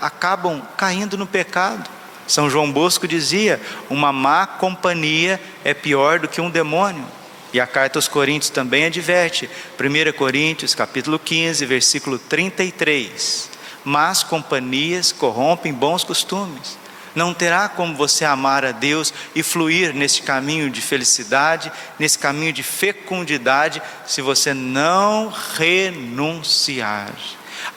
acabam, 0.00 0.62
caindo 0.76 1.18
no 1.18 1.26
pecado. 1.26 1.88
São 2.26 2.48
João 2.48 2.72
Bosco 2.72 3.06
dizia: 3.06 3.60
uma 3.90 4.12
má 4.12 4.46
companhia 4.46 5.40
é 5.62 5.74
pior 5.74 6.18
do 6.18 6.28
que 6.28 6.40
um 6.40 6.50
demônio. 6.50 7.04
E 7.52 7.60
a 7.60 7.66
carta 7.66 7.98
aos 7.98 8.08
Coríntios 8.08 8.50
também 8.50 8.86
adverte, 8.86 9.48
1 9.78 10.12
Coríntios 10.16 10.74
capítulo 10.74 11.18
15, 11.18 11.64
versículo 11.66 12.18
33. 12.18 13.50
Más 13.84 14.24
companhias 14.24 15.12
corrompem 15.12 15.72
bons 15.72 16.02
costumes. 16.02 16.78
Não 17.14 17.32
terá 17.32 17.68
como 17.68 17.94
você 17.94 18.24
amar 18.24 18.64
a 18.64 18.72
Deus 18.72 19.14
e 19.34 19.42
fluir 19.42 19.94
nesse 19.94 20.22
caminho 20.22 20.68
de 20.68 20.80
felicidade, 20.80 21.70
nesse 21.98 22.18
caminho 22.18 22.52
de 22.52 22.62
fecundidade, 22.62 23.80
se 24.04 24.20
você 24.20 24.52
não 24.52 25.32
renunciar. 25.56 27.12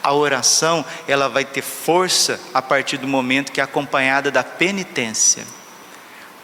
A 0.02 0.12
oração, 0.12 0.84
ela 1.08 1.30
vai 1.30 1.46
ter 1.46 1.62
força 1.62 2.40
a 2.54 2.62
partir 2.62 2.98
do 2.98 3.08
momento 3.08 3.52
que 3.52 3.62
é 3.62 3.64
acompanhada 3.64 4.32
da 4.32 4.44
penitência. 4.44 5.46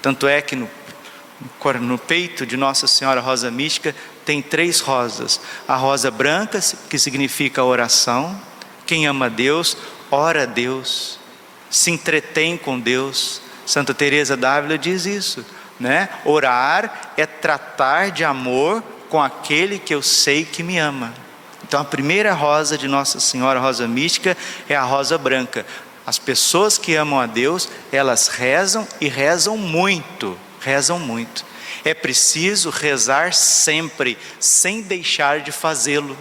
Tanto 0.02 0.28
é 0.28 0.42
que 0.42 0.56
no, 0.56 0.70
no 1.82 1.98
peito 1.98 2.46
de 2.46 2.56
Nossa 2.56 2.88
Senhora 2.88 3.20
Rosa 3.20 3.50
Mística 3.50 3.96
tem 4.24 4.42
três 4.42 4.80
rosas: 4.80 5.42
a 5.68 5.76
rosa 5.76 6.12
branca, 6.12 6.60
que 6.90 7.00
significa 7.00 7.64
oração, 7.64 8.40
quem 8.86 9.08
ama 9.08 9.30
Deus, 9.30 9.76
ora 10.12 10.44
a 10.44 10.46
Deus 10.46 11.23
se 11.74 11.90
entretém 11.90 12.56
com 12.56 12.80
Deus. 12.80 13.42
Santa 13.66 13.94
Teresa 13.94 14.38
d'Ávila 14.38 14.78
diz 14.78 15.06
isso, 15.06 15.44
né? 15.80 16.08
Orar 16.24 17.14
é 17.18 17.26
tratar 17.26 18.12
de 18.12 18.24
amor 18.24 18.84
com 19.10 19.22
aquele 19.22 19.80
que 19.80 19.94
eu 19.94 20.02
sei 20.02 20.46
que 20.46 20.62
me 20.62 20.78
ama. 20.78 21.14
Então 21.64 21.82
a 21.82 21.86
primeira 21.86 22.34
rosa 22.34 22.78
de 22.78 22.88
Nossa 22.88 23.20
Senhora, 23.20 23.60
rosa 23.60 23.88
mística, 23.88 24.38
é 24.70 24.76
a 24.76 24.84
rosa 24.84 25.18
branca. 25.18 25.66
As 26.06 26.20
pessoas 26.20 26.78
que 26.78 26.96
amam 26.96 27.20
a 27.20 27.26
Deus, 27.26 27.68
elas 27.92 28.28
rezam 28.28 28.88
e 29.02 29.08
rezam 29.08 29.58
muito, 29.58 30.38
rezam 30.60 31.00
muito. 31.00 31.44
É 31.84 31.96
preciso 31.96 32.70
rezar 32.70 33.34
sempre, 33.34 34.16
sem 34.40 34.82
deixar 34.82 35.40
de 35.40 35.52
fazê-lo. 35.52 36.16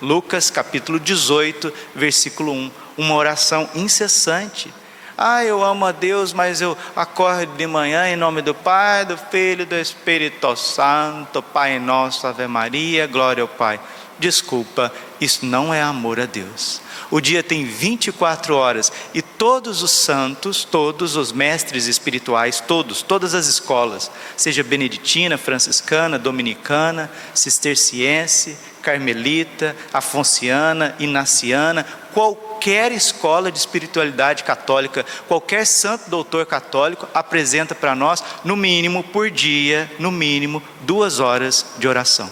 Lucas 0.00 0.48
capítulo 0.48 0.98
18, 0.98 1.72
versículo 1.94 2.52
1, 2.52 2.70
uma 2.98 3.14
oração 3.14 3.70
incessante. 3.74 4.74
Ah, 5.16 5.44
eu 5.44 5.64
amo 5.64 5.86
a 5.86 5.92
Deus, 5.92 6.32
mas 6.32 6.60
eu 6.60 6.76
acordo 6.94 7.56
de 7.56 7.66
manhã 7.66 8.08
em 8.08 8.14
nome 8.16 8.42
do 8.42 8.54
Pai, 8.54 9.04
do 9.04 9.16
Filho 9.16 9.64
do 9.64 9.74
Espírito 9.74 10.54
Santo, 10.54 11.42
Pai 11.42 11.78
nosso, 11.78 12.26
Ave 12.26 12.46
Maria, 12.46 13.06
glória 13.06 13.42
ao 13.42 13.48
Pai. 13.48 13.80
Desculpa, 14.18 14.92
isso 15.20 15.46
não 15.46 15.72
é 15.72 15.80
amor 15.80 16.20
a 16.20 16.26
Deus. 16.26 16.80
O 17.10 17.20
dia 17.20 17.42
tem 17.42 17.64
24 17.64 18.54
horas 18.54 18.92
e 19.14 19.22
todos 19.22 19.82
os 19.82 19.90
santos, 19.90 20.64
todos 20.64 21.16
os 21.16 21.32
mestres 21.32 21.86
espirituais, 21.86 22.60
todos, 22.60 23.00
todas 23.00 23.34
as 23.34 23.46
escolas, 23.46 24.10
seja 24.36 24.62
beneditina, 24.62 25.38
franciscana, 25.38 26.18
dominicana, 26.18 27.10
cisterciense, 27.32 28.58
carmelita, 28.82 29.74
afonciana, 29.92 30.94
inaciana, 30.98 31.86
qualquer 32.18 32.90
escola 32.90 33.52
de 33.52 33.60
espiritualidade 33.60 34.42
católica, 34.42 35.06
qualquer 35.28 35.64
santo 35.64 36.10
doutor 36.10 36.44
católico 36.46 37.08
apresenta 37.14 37.76
para 37.76 37.94
nós, 37.94 38.24
no 38.42 38.56
mínimo 38.56 39.04
por 39.04 39.30
dia, 39.30 39.88
no 40.00 40.10
mínimo, 40.10 40.60
duas 40.80 41.20
horas 41.20 41.64
de 41.78 41.86
oração. 41.86 42.28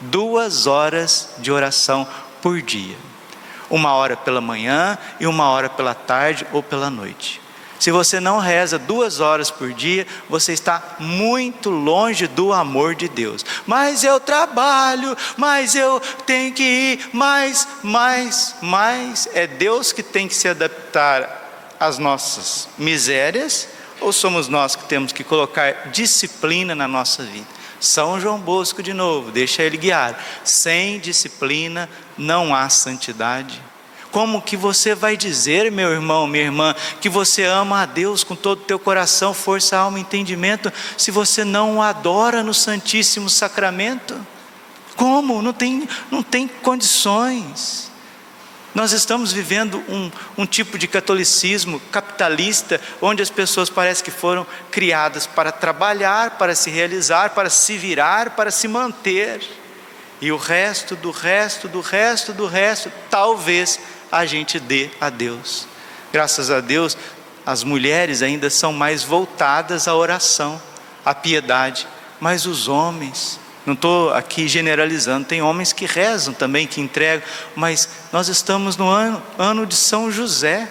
Duas 0.00 0.66
horas 0.66 1.28
de 1.38 1.52
oração 1.52 2.04
por 2.42 2.60
dia 2.60 2.96
uma 3.70 3.94
hora 3.94 4.16
pela 4.18 4.40
manhã 4.40 4.98
e 5.18 5.26
uma 5.26 5.48
hora 5.48 5.70
pela 5.70 5.94
tarde 5.94 6.46
ou 6.52 6.62
pela 6.62 6.90
noite. 6.90 7.40
Se 7.82 7.90
você 7.90 8.20
não 8.20 8.38
reza 8.38 8.78
duas 8.78 9.18
horas 9.18 9.50
por 9.50 9.72
dia, 9.72 10.06
você 10.28 10.52
está 10.52 10.94
muito 11.00 11.68
longe 11.68 12.28
do 12.28 12.52
amor 12.52 12.94
de 12.94 13.08
Deus. 13.08 13.44
Mas 13.66 14.04
eu 14.04 14.20
trabalho, 14.20 15.16
mas 15.36 15.74
eu 15.74 16.00
tenho 16.24 16.54
que 16.54 16.62
ir, 16.62 17.10
mais, 17.12 17.66
mais, 17.82 18.54
mais. 18.62 19.28
É 19.34 19.48
Deus 19.48 19.92
que 19.92 20.00
tem 20.00 20.28
que 20.28 20.34
se 20.36 20.46
adaptar 20.46 21.74
às 21.80 21.98
nossas 21.98 22.68
misérias, 22.78 23.66
ou 24.00 24.12
somos 24.12 24.46
nós 24.46 24.76
que 24.76 24.84
temos 24.84 25.10
que 25.10 25.24
colocar 25.24 25.88
disciplina 25.90 26.76
na 26.76 26.86
nossa 26.86 27.24
vida? 27.24 27.48
São 27.80 28.20
João 28.20 28.38
Bosco 28.38 28.80
de 28.80 28.92
novo, 28.92 29.32
deixa 29.32 29.60
ele 29.60 29.76
guiar. 29.76 30.16
Sem 30.44 31.00
disciplina 31.00 31.90
não 32.16 32.54
há 32.54 32.68
santidade. 32.68 33.60
Como 34.12 34.42
que 34.42 34.58
você 34.58 34.94
vai 34.94 35.16
dizer, 35.16 35.72
meu 35.72 35.90
irmão, 35.90 36.26
minha 36.26 36.44
irmã, 36.44 36.74
que 37.00 37.08
você 37.08 37.44
ama 37.44 37.80
a 37.80 37.86
Deus 37.86 38.22
com 38.22 38.36
todo 38.36 38.60
o 38.60 38.64
teu 38.64 38.78
coração, 38.78 39.32
força, 39.32 39.78
alma, 39.78 39.98
entendimento, 39.98 40.70
se 40.98 41.10
você 41.10 41.44
não 41.44 41.78
o 41.78 41.82
adora 41.82 42.42
no 42.42 42.52
Santíssimo 42.52 43.30
Sacramento? 43.30 44.14
Como? 44.96 45.40
Não 45.40 45.54
tem, 45.54 45.88
não 46.10 46.22
tem 46.22 46.46
condições. 46.46 47.90
Nós 48.74 48.92
estamos 48.92 49.32
vivendo 49.32 49.82
um, 49.88 50.10
um 50.36 50.46
tipo 50.46 50.76
de 50.78 50.86
catolicismo 50.86 51.80
capitalista, 51.90 52.80
onde 53.00 53.22
as 53.22 53.30
pessoas 53.30 53.70
parecem 53.70 54.04
que 54.04 54.10
foram 54.10 54.46
criadas 54.70 55.26
para 55.26 55.50
trabalhar, 55.50 56.32
para 56.32 56.54
se 56.54 56.70
realizar, 56.70 57.30
para 57.30 57.48
se 57.48 57.78
virar, 57.78 58.30
para 58.30 58.50
se 58.50 58.68
manter. 58.68 59.42
E 60.20 60.30
o 60.30 60.36
resto, 60.36 60.96
do 60.96 61.10
resto, 61.10 61.66
do 61.66 61.80
resto, 61.80 62.32
do 62.32 62.46
resto, 62.46 62.92
talvez 63.10 63.80
a 64.12 64.26
gente 64.26 64.60
dê 64.60 64.90
a 65.00 65.08
Deus. 65.08 65.66
Graças 66.12 66.50
a 66.50 66.60
Deus, 66.60 66.96
as 67.46 67.64
mulheres 67.64 68.20
ainda 68.20 68.50
são 68.50 68.72
mais 68.72 69.02
voltadas 69.02 69.88
à 69.88 69.94
oração, 69.94 70.60
à 71.02 71.14
piedade, 71.14 71.88
mas 72.20 72.44
os 72.44 72.68
homens, 72.68 73.40
não 73.64 73.72
estou 73.74 74.12
aqui 74.12 74.46
generalizando, 74.46 75.26
tem 75.26 75.40
homens 75.40 75.72
que 75.72 75.86
rezam 75.86 76.34
também, 76.34 76.66
que 76.66 76.80
entregam, 76.80 77.26
mas 77.56 77.88
nós 78.12 78.28
estamos 78.28 78.76
no 78.76 78.88
ano, 78.88 79.22
ano 79.38 79.66
de 79.66 79.74
São 79.74 80.12
José. 80.12 80.70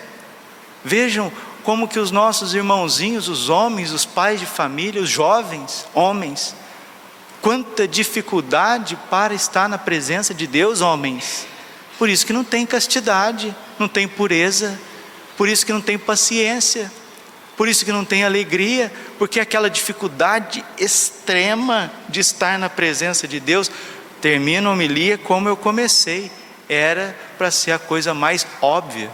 Vejam 0.86 1.32
como 1.64 1.88
que 1.88 2.00
os 2.00 2.12
nossos 2.12 2.54
irmãozinhos, 2.54 3.28
os 3.28 3.50
homens, 3.50 3.92
os 3.92 4.06
pais 4.06 4.40
de 4.40 4.46
família, 4.46 5.02
os 5.02 5.10
jovens, 5.10 5.88
homens, 5.94 6.56
quanta 7.42 7.88
dificuldade 7.88 8.98
para 9.10 9.34
estar 9.34 9.68
na 9.68 9.78
presença 9.78 10.34
de 10.34 10.46
Deus, 10.46 10.82
homens. 10.82 11.48
Por 12.02 12.10
isso 12.10 12.26
que 12.26 12.34
não 12.34 12.44
tem 12.44 12.66
castidade, 12.66 13.56
não 13.78 13.88
tem 13.88 14.08
pureza, 14.08 14.76
por 15.38 15.48
isso 15.48 15.64
que 15.64 15.72
não 15.72 15.80
tem 15.80 16.00
paciência, 16.00 16.92
por 17.56 17.68
isso 17.68 17.86
que 17.86 17.92
não 17.92 18.04
tem 18.04 18.24
alegria, 18.24 18.92
porque 19.20 19.40
aquela 19.40 19.70
dificuldade 19.70 20.66
extrema 20.80 21.92
de 22.10 22.20
estar 22.20 22.58
na 22.58 22.72
presença 22.72 23.28
de 23.28 23.40
Deus, 23.40 23.70
termina 24.20 24.68
a 24.68 24.72
homilia 24.72 25.16
como 25.16 25.48
eu 25.48 25.56
comecei, 25.56 26.32
era 26.68 27.16
para 27.38 27.52
ser 27.52 27.74
a 27.74 27.78
coisa 27.78 28.16
mais 28.16 28.48
óbvia, 28.64 29.12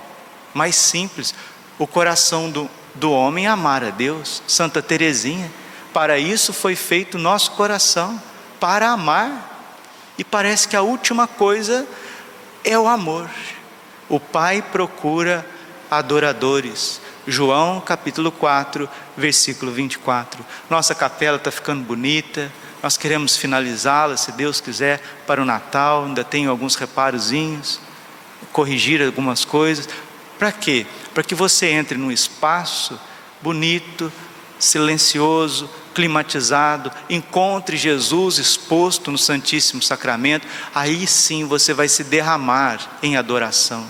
mais 0.54 0.78
simples, 0.78 1.36
o 1.78 1.86
coração 1.86 2.50
do, 2.50 2.70
do 2.96 3.12
homem 3.12 3.48
amar 3.48 3.84
a 3.84 3.90
Deus, 3.90 4.42
Santa 4.48 4.82
Teresinha, 4.82 5.52
para 5.92 6.18
isso 6.18 6.54
foi 6.54 6.78
feito 6.78 7.18
nosso 7.18 7.52
coração, 7.52 8.18
para 8.62 8.88
amar, 8.92 9.76
e 10.18 10.24
parece 10.24 10.70
que 10.70 10.76
a 10.78 10.82
última 10.82 11.28
coisa 11.28 11.86
é 12.68 12.78
o 12.78 12.88
amor. 12.88 13.30
O 14.10 14.20
Pai 14.20 14.62
procura 14.62 15.46
adoradores, 15.90 17.02
João 17.26 17.80
capítulo 17.80 18.30
4, 18.30 18.90
versículo 19.16 19.72
24. 19.72 20.46
Nossa 20.70 20.94
capela 20.94 21.38
está 21.38 21.50
ficando 21.50 21.84
bonita, 21.84 22.52
nós 22.84 22.98
queremos 22.98 23.38
finalizá-la, 23.38 24.18
se 24.18 24.34
Deus 24.34 24.60
quiser, 24.60 25.02
para 25.26 25.42
o 25.42 25.46
Natal, 25.46 26.06
ainda 26.06 26.26
tenho 26.26 26.52
alguns 26.52 26.76
reparozinhos, 26.76 27.80
corrigir 28.52 29.02
algumas 29.02 29.46
coisas. 29.46 29.88
Para 30.38 30.52
quê? 30.52 30.86
Para 31.14 31.24
que 31.24 31.34
você 31.34 31.68
entre 31.68 31.98
num 31.98 32.12
espaço 32.12 33.00
bonito, 33.42 34.12
silencioso, 34.60 35.70
climatizado, 35.94 36.92
encontre 37.10 37.76
Jesus 37.76 38.38
exposto 38.38 39.12
no 39.12 39.18
Santíssimo 39.18 39.82
Sacramento, 39.82 40.48
aí 40.74 41.08
sim 41.08 41.46
você 41.46 41.74
vai 41.74 41.88
se 41.88 42.04
derramar 42.04 43.00
em 43.02 43.18
adoração. 43.18 43.86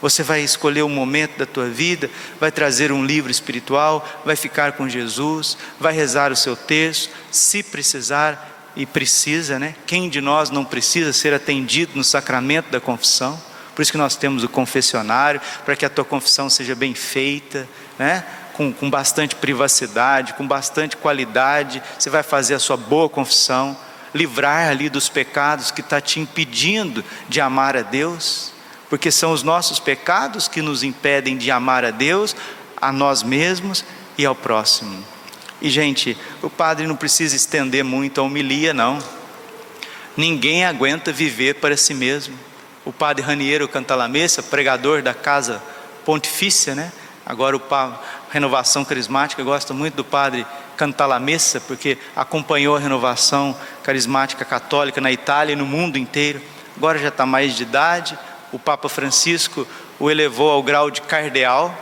Você 0.00 0.24
vai 0.24 0.42
escolher 0.42 0.82
um 0.82 0.88
momento 0.88 1.38
da 1.38 1.46
tua 1.46 1.68
vida, 1.68 2.10
vai 2.40 2.50
trazer 2.50 2.90
um 2.90 3.04
livro 3.04 3.30
espiritual, 3.30 4.04
vai 4.24 4.34
ficar 4.34 4.72
com 4.72 4.88
Jesus, 4.88 5.56
vai 5.78 5.92
rezar 5.92 6.32
o 6.32 6.36
seu 6.36 6.56
texto, 6.56 7.14
se 7.30 7.62
precisar 7.62 8.72
e 8.74 8.84
precisa, 8.84 9.60
né? 9.60 9.76
Quem 9.86 10.08
de 10.08 10.20
nós 10.20 10.50
não 10.50 10.64
precisa 10.64 11.12
ser 11.12 11.32
atendido 11.32 11.92
no 11.94 12.02
sacramento 12.02 12.68
da 12.68 12.80
confissão? 12.80 13.40
Por 13.76 13.82
isso 13.82 13.92
que 13.92 13.98
nós 13.98 14.16
temos 14.16 14.42
o 14.42 14.48
confessionário, 14.48 15.40
para 15.64 15.76
que 15.76 15.84
a 15.84 15.90
tua 15.90 16.04
confissão 16.04 16.50
seja 16.50 16.74
bem 16.74 16.94
feita, 16.94 17.68
né? 17.96 18.24
Com, 18.52 18.72
com 18.72 18.90
bastante 18.90 19.34
privacidade, 19.34 20.34
com 20.34 20.46
bastante 20.46 20.96
qualidade, 20.96 21.82
você 21.98 22.10
vai 22.10 22.22
fazer 22.22 22.54
a 22.54 22.58
sua 22.58 22.76
boa 22.76 23.08
confissão, 23.08 23.76
livrar 24.14 24.68
ali 24.68 24.90
dos 24.90 25.08
pecados 25.08 25.70
que 25.70 25.80
está 25.80 26.00
te 26.00 26.20
impedindo 26.20 27.04
de 27.28 27.40
amar 27.40 27.76
a 27.76 27.82
Deus 27.82 28.52
porque 28.92 29.10
são 29.10 29.32
os 29.32 29.42
nossos 29.42 29.80
pecados 29.80 30.48
que 30.48 30.60
nos 30.60 30.82
impedem 30.82 31.34
de 31.38 31.50
amar 31.50 31.82
a 31.82 31.90
Deus, 31.90 32.36
a 32.76 32.92
nós 32.92 33.22
mesmos 33.22 33.82
e 34.18 34.26
ao 34.26 34.34
próximo. 34.34 35.02
E, 35.62 35.70
gente, 35.70 36.14
o 36.42 36.50
padre 36.50 36.86
não 36.86 36.94
precisa 36.94 37.34
estender 37.34 37.82
muito 37.82 38.20
a 38.20 38.24
homilia, 38.24 38.74
não. 38.74 38.98
Ninguém 40.14 40.66
aguenta 40.66 41.10
viver 41.10 41.54
para 41.54 41.74
si 41.74 41.94
mesmo. 41.94 42.38
O 42.84 42.92
padre 42.92 43.24
Raniero 43.24 43.66
Cantalamessa, 43.66 44.42
pregador 44.42 45.00
da 45.00 45.14
casa 45.14 45.62
pontifícia, 46.04 46.74
né? 46.74 46.92
Agora 47.24 47.56
o 47.56 47.62
Renovação 48.30 48.84
Carismática. 48.84 49.42
Gosta 49.42 49.72
muito 49.72 49.94
do 49.94 50.04
padre 50.04 50.46
Cantalamessa, 50.76 51.60
porque 51.60 51.98
acompanhou 52.16 52.76
a 52.76 52.80
renovação 52.80 53.56
carismática 53.82 54.44
católica 54.44 55.00
na 55.00 55.12
Itália 55.12 55.52
e 55.52 55.56
no 55.56 55.66
mundo 55.66 55.98
inteiro. 55.98 56.40
Agora 56.76 56.98
já 56.98 57.08
está 57.08 57.24
mais 57.24 57.54
de 57.54 57.62
idade, 57.62 58.18
o 58.50 58.58
Papa 58.58 58.88
Francisco 58.88 59.66
o 60.00 60.10
elevou 60.10 60.50
ao 60.50 60.62
grau 60.62 60.90
de 60.90 61.00
cardeal. 61.02 61.74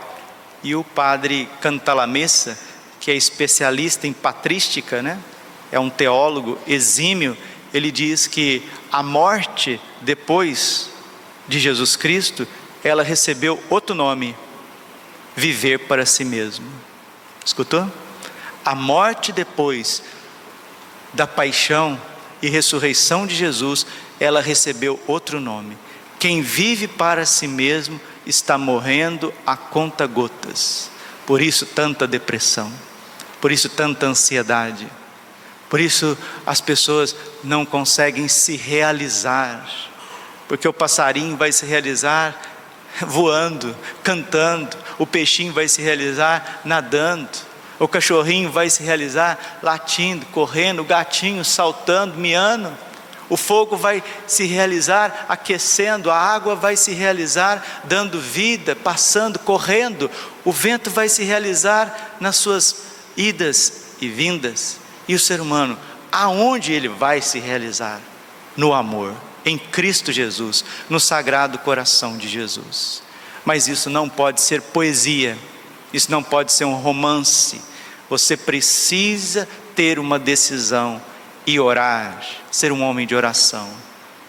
E 0.63 0.75
o 0.75 0.83
padre 0.83 1.49
Cantalamessa, 1.59 2.55
que 2.99 3.09
é 3.09 3.15
especialista 3.15 4.05
em 4.05 4.13
patrística, 4.13 5.01
né? 5.01 5.17
é 5.71 5.79
um 5.79 5.89
teólogo 5.89 6.57
exímio, 6.67 7.35
ele 7.73 7.91
diz 7.91 8.27
que 8.27 8.61
a 8.91 9.01
morte 9.01 9.79
depois 10.01 10.89
de 11.47 11.59
Jesus 11.59 11.95
Cristo, 11.95 12.47
ela 12.83 13.01
recebeu 13.01 13.59
outro 13.69 13.95
nome: 13.95 14.35
viver 15.35 15.79
para 15.87 16.05
si 16.05 16.23
mesmo. 16.25 16.67
Escutou? 17.45 17.91
A 18.63 18.75
morte 18.75 19.31
depois 19.31 20.03
da 21.13 21.25
paixão 21.25 21.99
e 22.41 22.49
ressurreição 22.49 23.25
de 23.25 23.35
Jesus 23.35 23.85
ela 24.19 24.41
recebeu 24.41 24.99
outro 25.07 25.39
nome. 25.39 25.77
Quem 26.19 26.41
vive 26.41 26.87
para 26.87 27.25
si 27.25 27.47
mesmo 27.47 27.99
está 28.25 28.57
morrendo 28.57 29.33
a 29.45 29.57
conta 29.57 30.05
gotas. 30.05 30.91
Por 31.25 31.41
isso 31.41 31.65
tanta 31.65 32.07
depressão, 32.07 32.71
por 33.39 33.51
isso 33.51 33.69
tanta 33.69 34.05
ansiedade, 34.05 34.87
por 35.69 35.79
isso 35.79 36.17
as 36.45 36.61
pessoas 36.61 37.15
não 37.43 37.65
conseguem 37.65 38.27
se 38.27 38.55
realizar, 38.57 39.67
porque 40.47 40.67
o 40.67 40.73
passarinho 40.73 41.37
vai 41.37 41.51
se 41.51 41.65
realizar 41.65 42.50
voando, 42.99 43.75
cantando, 44.03 44.77
o 44.97 45.05
peixinho 45.05 45.53
vai 45.53 45.67
se 45.67 45.81
realizar 45.81 46.61
nadando, 46.63 47.29
o 47.81 47.87
cachorrinho 47.87 48.51
vai 48.51 48.69
se 48.69 48.83
realizar 48.83 49.59
latindo, 49.63 50.25
correndo, 50.27 50.83
o 50.83 50.85
gatinho 50.85 51.43
saltando, 51.43 52.15
miando. 52.15 52.71
O 53.27 53.35
fogo 53.35 53.75
vai 53.75 54.03
se 54.27 54.45
realizar 54.45 55.25
aquecendo, 55.27 56.11
a 56.11 56.15
água 56.15 56.53
vai 56.53 56.75
se 56.75 56.91
realizar 56.93 57.81
dando 57.85 58.19
vida, 58.19 58.75
passando, 58.75 59.39
correndo. 59.39 60.11
O 60.45 60.51
vento 60.51 60.91
vai 60.91 61.09
se 61.09 61.23
realizar 61.23 62.17
nas 62.19 62.35
suas 62.35 62.83
idas 63.17 63.95
e 63.99 64.07
vindas. 64.07 64.77
E 65.07 65.15
o 65.15 65.19
ser 65.19 65.41
humano, 65.41 65.75
aonde 66.11 66.73
ele 66.73 66.87
vai 66.87 67.19
se 67.19 67.39
realizar? 67.39 67.99
No 68.55 68.73
amor, 68.73 69.15
em 69.45 69.57
Cristo 69.57 70.11
Jesus, 70.11 70.63
no 70.89 70.99
sagrado 70.99 71.59
coração 71.59 72.17
de 72.17 72.27
Jesus. 72.27 73.01
Mas 73.43 73.67
isso 73.67 73.89
não 73.89 74.07
pode 74.07 74.41
ser 74.41 74.61
poesia, 74.61 75.37
isso 75.93 76.11
não 76.11 76.21
pode 76.21 76.51
ser 76.51 76.65
um 76.65 76.75
romance. 76.75 77.61
Você 78.09 78.37
precisa 78.37 79.47
ter 79.75 79.97
uma 79.97 80.19
decisão 80.19 81.01
e 81.45 81.59
orar, 81.59 82.23
ser 82.51 82.71
um 82.71 82.83
homem 82.83 83.07
de 83.07 83.15
oração. 83.15 83.67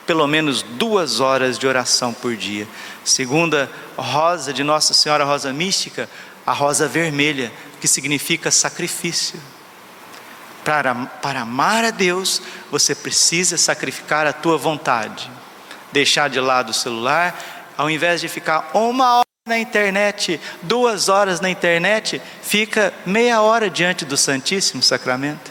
Pelo 0.07 0.27
menos 0.27 0.62
duas 0.62 1.20
horas 1.20 1.59
de 1.59 1.66
oração 1.66 2.12
por 2.12 2.35
dia. 2.37 2.66
Segunda 3.05 3.70
rosa 3.96 4.53
de 4.53 4.64
Nossa 4.64 4.94
Senhora 4.94 5.25
Rosa 5.25 5.53
Mística, 5.53 6.09
a 6.46 6.53
rosa 6.53 6.88
vermelha, 6.88 7.53
que 7.81 7.87
significa 7.87 8.51
sacrifício. 8.51 9.38
Para, 10.64 10.94
para 10.94 11.40
amar 11.40 11.85
a 11.85 11.90
Deus, 11.90 12.40
você 12.70 12.94
precisa 12.94 13.57
sacrificar 13.57 14.27
a 14.27 14.33
tua 14.33 14.57
vontade, 14.57 15.31
deixar 15.92 16.31
de 16.31 16.38
lado 16.38 16.70
o 16.70 16.75
celular, 16.75 17.37
ao 17.77 17.90
invés 17.90 18.20
de 18.20 18.29
ficar 18.29 18.70
uma 18.75 19.18
hora 19.18 19.27
na 19.46 19.59
internet, 19.59 20.40
duas 20.62 21.09
horas 21.09 21.40
na 21.40 21.51
internet, 21.51 22.22
fica 22.42 22.94
meia 23.05 23.40
hora 23.40 23.68
diante 23.68 24.05
do 24.05 24.16
Santíssimo 24.16 24.83
Sacramento. 24.83 25.51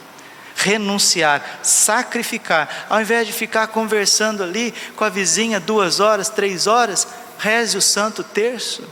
Renunciar, 0.55 1.59
sacrificar, 1.61 2.85
ao 2.89 3.01
invés 3.01 3.27
de 3.27 3.33
ficar 3.33 3.67
conversando 3.67 4.43
ali 4.43 4.73
com 4.95 5.03
a 5.03 5.09
vizinha 5.09 5.59
duas 5.59 5.99
horas, 5.99 6.29
três 6.29 6.67
horas, 6.67 7.07
reze 7.37 7.75
o 7.75 7.81
Santo 7.81 8.23
Terço, 8.23 8.87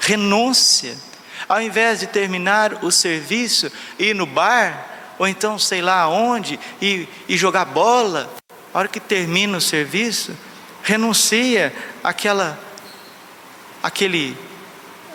renúncia, 0.00 0.96
ao 1.48 1.60
invés 1.60 2.00
de 2.00 2.06
terminar 2.06 2.84
o 2.84 2.90
serviço, 2.90 3.70
ir 3.98 4.14
no 4.14 4.26
bar, 4.26 4.93
ou 5.18 5.26
então 5.26 5.58
sei 5.58 5.80
lá 5.80 6.08
onde, 6.08 6.58
e, 6.80 7.08
e 7.28 7.36
jogar 7.36 7.64
bola, 7.64 8.30
a 8.72 8.78
hora 8.78 8.88
que 8.88 9.00
termina 9.00 9.58
o 9.58 9.60
serviço, 9.60 10.36
renuncia 10.82 11.74
àquela, 12.02 12.58
aquele, 13.82 14.36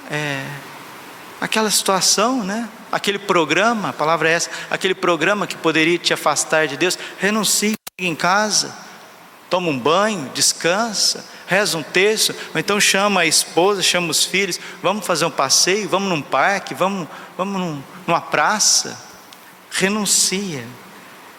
é, 0.10 0.46
aquela 1.42 1.70
situação, 1.70 2.44
né? 2.44 2.68
aquele 2.92 3.20
programa, 3.20 3.90
a 3.90 3.94
palavra 3.94 4.30
é 4.30 4.34
essa, 4.34 4.50
aquele 4.70 4.96
programa 4.96 5.46
que 5.46 5.56
poderia 5.56 5.98
te 5.98 6.14
afastar 6.14 6.68
de 6.68 6.78
Deus, 6.78 6.98
renuncie 7.20 7.76
em 7.98 8.16
casa, 8.16 8.74
toma 9.50 9.70
um 9.70 9.78
banho, 9.78 10.32
descansa, 10.34 11.26
reza 11.48 11.78
um 11.78 11.84
texto, 11.84 12.34
ou 12.54 12.60
então 12.60 12.80
chama 12.80 13.22
a 13.22 13.26
esposa, 13.26 13.82
chama 13.82 14.10
os 14.10 14.24
filhos, 14.24 14.60
vamos 14.82 15.06
fazer 15.06 15.26
um 15.26 15.32
passeio, 15.32 15.90
vamos 15.90 16.10
num 16.10 16.22
parque, 16.22 16.74
vamos, 16.74 17.08
vamos 17.38 17.60
num, 17.60 17.84
numa 18.08 18.22
praça, 18.22 19.09
renuncia. 19.72 20.64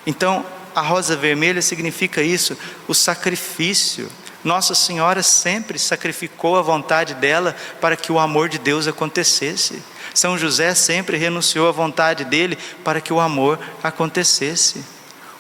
Então, 0.07 0.45
a 0.75 0.81
rosa 0.81 1.17
vermelha 1.17 1.61
significa 1.61 2.23
isso, 2.23 2.57
o 2.87 2.95
sacrifício. 2.95 4.11
Nossa 4.43 4.75
Senhora 4.75 5.23
sempre 5.23 5.79
sacrificou 5.79 6.57
a 6.57 6.63
vontade 6.63 7.15
dela 7.15 7.55
para 7.81 7.97
que 7.97 8.11
o 8.11 8.19
amor 8.19 8.49
de 8.49 8.59
Deus 8.59 8.87
acontecesse. 8.89 9.83
São 10.15 10.39
José 10.39 10.75
sempre 10.75 11.17
renunciou 11.17 11.69
à 11.69 11.73
vontade 11.73 12.25
dele 12.25 12.57
para 12.83 13.01
que 13.01 13.13
o 13.13 13.21
amor 13.21 13.59
acontecesse. 13.83 14.83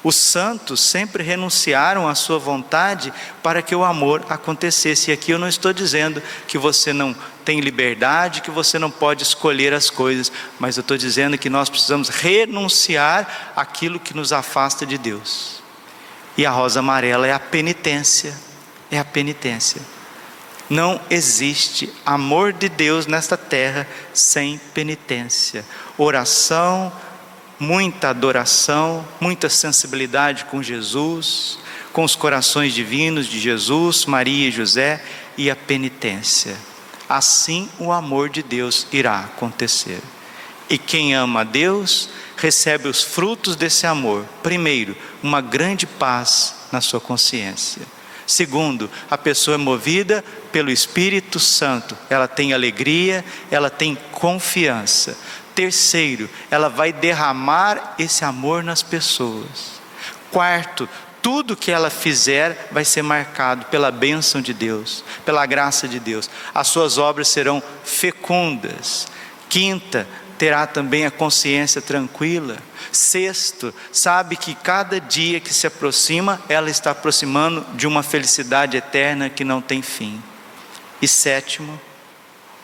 Os 0.02 0.16
santos 0.16 0.80
sempre 0.80 1.22
renunciaram 1.22 2.08
à 2.08 2.14
sua 2.14 2.38
vontade 2.38 3.12
para 3.42 3.60
que 3.60 3.74
o 3.74 3.84
amor 3.84 4.24
acontecesse. 4.30 5.10
E 5.10 5.14
aqui 5.14 5.30
eu 5.30 5.38
não 5.38 5.48
estou 5.48 5.74
dizendo 5.74 6.22
que 6.48 6.56
você 6.56 6.92
não 6.92 7.14
tem 7.44 7.60
liberdade, 7.60 8.40
que 8.40 8.50
você 8.50 8.78
não 8.78 8.90
pode 8.90 9.22
escolher 9.22 9.74
as 9.74 9.90
coisas, 9.90 10.32
mas 10.58 10.76
eu 10.76 10.80
estou 10.80 10.96
dizendo 10.96 11.36
que 11.36 11.50
nós 11.50 11.68
precisamos 11.68 12.08
renunciar 12.08 13.52
àquilo 13.54 14.00
que 14.00 14.16
nos 14.16 14.32
afasta 14.32 14.86
de 14.86 14.96
Deus. 14.96 15.62
E 16.36 16.46
a 16.46 16.50
rosa 16.50 16.80
amarela 16.80 17.26
é 17.26 17.32
a 17.32 17.40
penitência, 17.40 18.34
é 18.90 18.98
a 18.98 19.04
penitência. 19.04 19.82
Não 20.70 21.00
existe 21.10 21.92
amor 22.06 22.52
de 22.52 22.68
Deus 22.68 23.06
nesta 23.06 23.36
terra 23.36 23.86
sem 24.14 24.58
penitência. 24.72 25.64
Oração, 25.98 26.92
muita 27.60 28.08
adoração, 28.08 29.06
muita 29.20 29.50
sensibilidade 29.50 30.46
com 30.46 30.62
Jesus, 30.62 31.58
com 31.92 32.02
os 32.02 32.16
corações 32.16 32.72
divinos 32.72 33.26
de 33.26 33.38
Jesus, 33.38 34.06
Maria 34.06 34.48
e 34.48 34.50
José 34.50 35.04
e 35.36 35.50
a 35.50 35.54
penitência. 35.54 36.56
Assim 37.06 37.68
o 37.78 37.92
amor 37.92 38.30
de 38.30 38.42
Deus 38.42 38.86
irá 38.90 39.20
acontecer. 39.20 40.00
E 40.70 40.78
quem 40.78 41.14
ama 41.14 41.40
a 41.40 41.44
Deus 41.44 42.08
recebe 42.36 42.88
os 42.88 43.02
frutos 43.02 43.56
desse 43.56 43.86
amor. 43.86 44.24
Primeiro, 44.42 44.96
uma 45.22 45.40
grande 45.40 45.86
paz 45.86 46.54
na 46.72 46.80
sua 46.80 47.00
consciência. 47.00 47.82
Segundo, 48.30 48.88
a 49.10 49.18
pessoa 49.18 49.56
é 49.56 49.58
movida 49.58 50.24
pelo 50.52 50.70
Espírito 50.70 51.40
Santo, 51.40 51.98
ela 52.08 52.28
tem 52.28 52.52
alegria, 52.52 53.24
ela 53.50 53.68
tem 53.68 53.98
confiança. 54.12 55.18
Terceiro, 55.60 56.26
ela 56.50 56.70
vai 56.70 56.90
derramar 56.90 57.94
esse 57.98 58.24
amor 58.24 58.64
nas 58.64 58.82
pessoas. 58.82 59.78
Quarto, 60.30 60.88
tudo 61.20 61.54
que 61.54 61.70
ela 61.70 61.90
fizer 61.90 62.70
vai 62.72 62.82
ser 62.82 63.02
marcado 63.02 63.66
pela 63.66 63.90
bênção 63.90 64.40
de 64.40 64.54
Deus, 64.54 65.04
pela 65.22 65.44
graça 65.44 65.86
de 65.86 66.00
Deus. 66.00 66.30
As 66.54 66.68
suas 66.68 66.96
obras 66.96 67.28
serão 67.28 67.62
fecundas. 67.84 69.06
Quinta, 69.50 70.08
terá 70.38 70.66
também 70.66 71.04
a 71.04 71.10
consciência 71.10 71.82
tranquila. 71.82 72.56
Sexto, 72.90 73.74
sabe 73.92 74.36
que 74.36 74.54
cada 74.54 74.98
dia 74.98 75.40
que 75.40 75.52
se 75.52 75.66
aproxima, 75.66 76.40
ela 76.48 76.70
está 76.70 76.92
aproximando 76.92 77.66
de 77.74 77.86
uma 77.86 78.02
felicidade 78.02 78.78
eterna 78.78 79.28
que 79.28 79.44
não 79.44 79.60
tem 79.60 79.82
fim. 79.82 80.22
E 81.02 81.06
sétimo, 81.06 81.78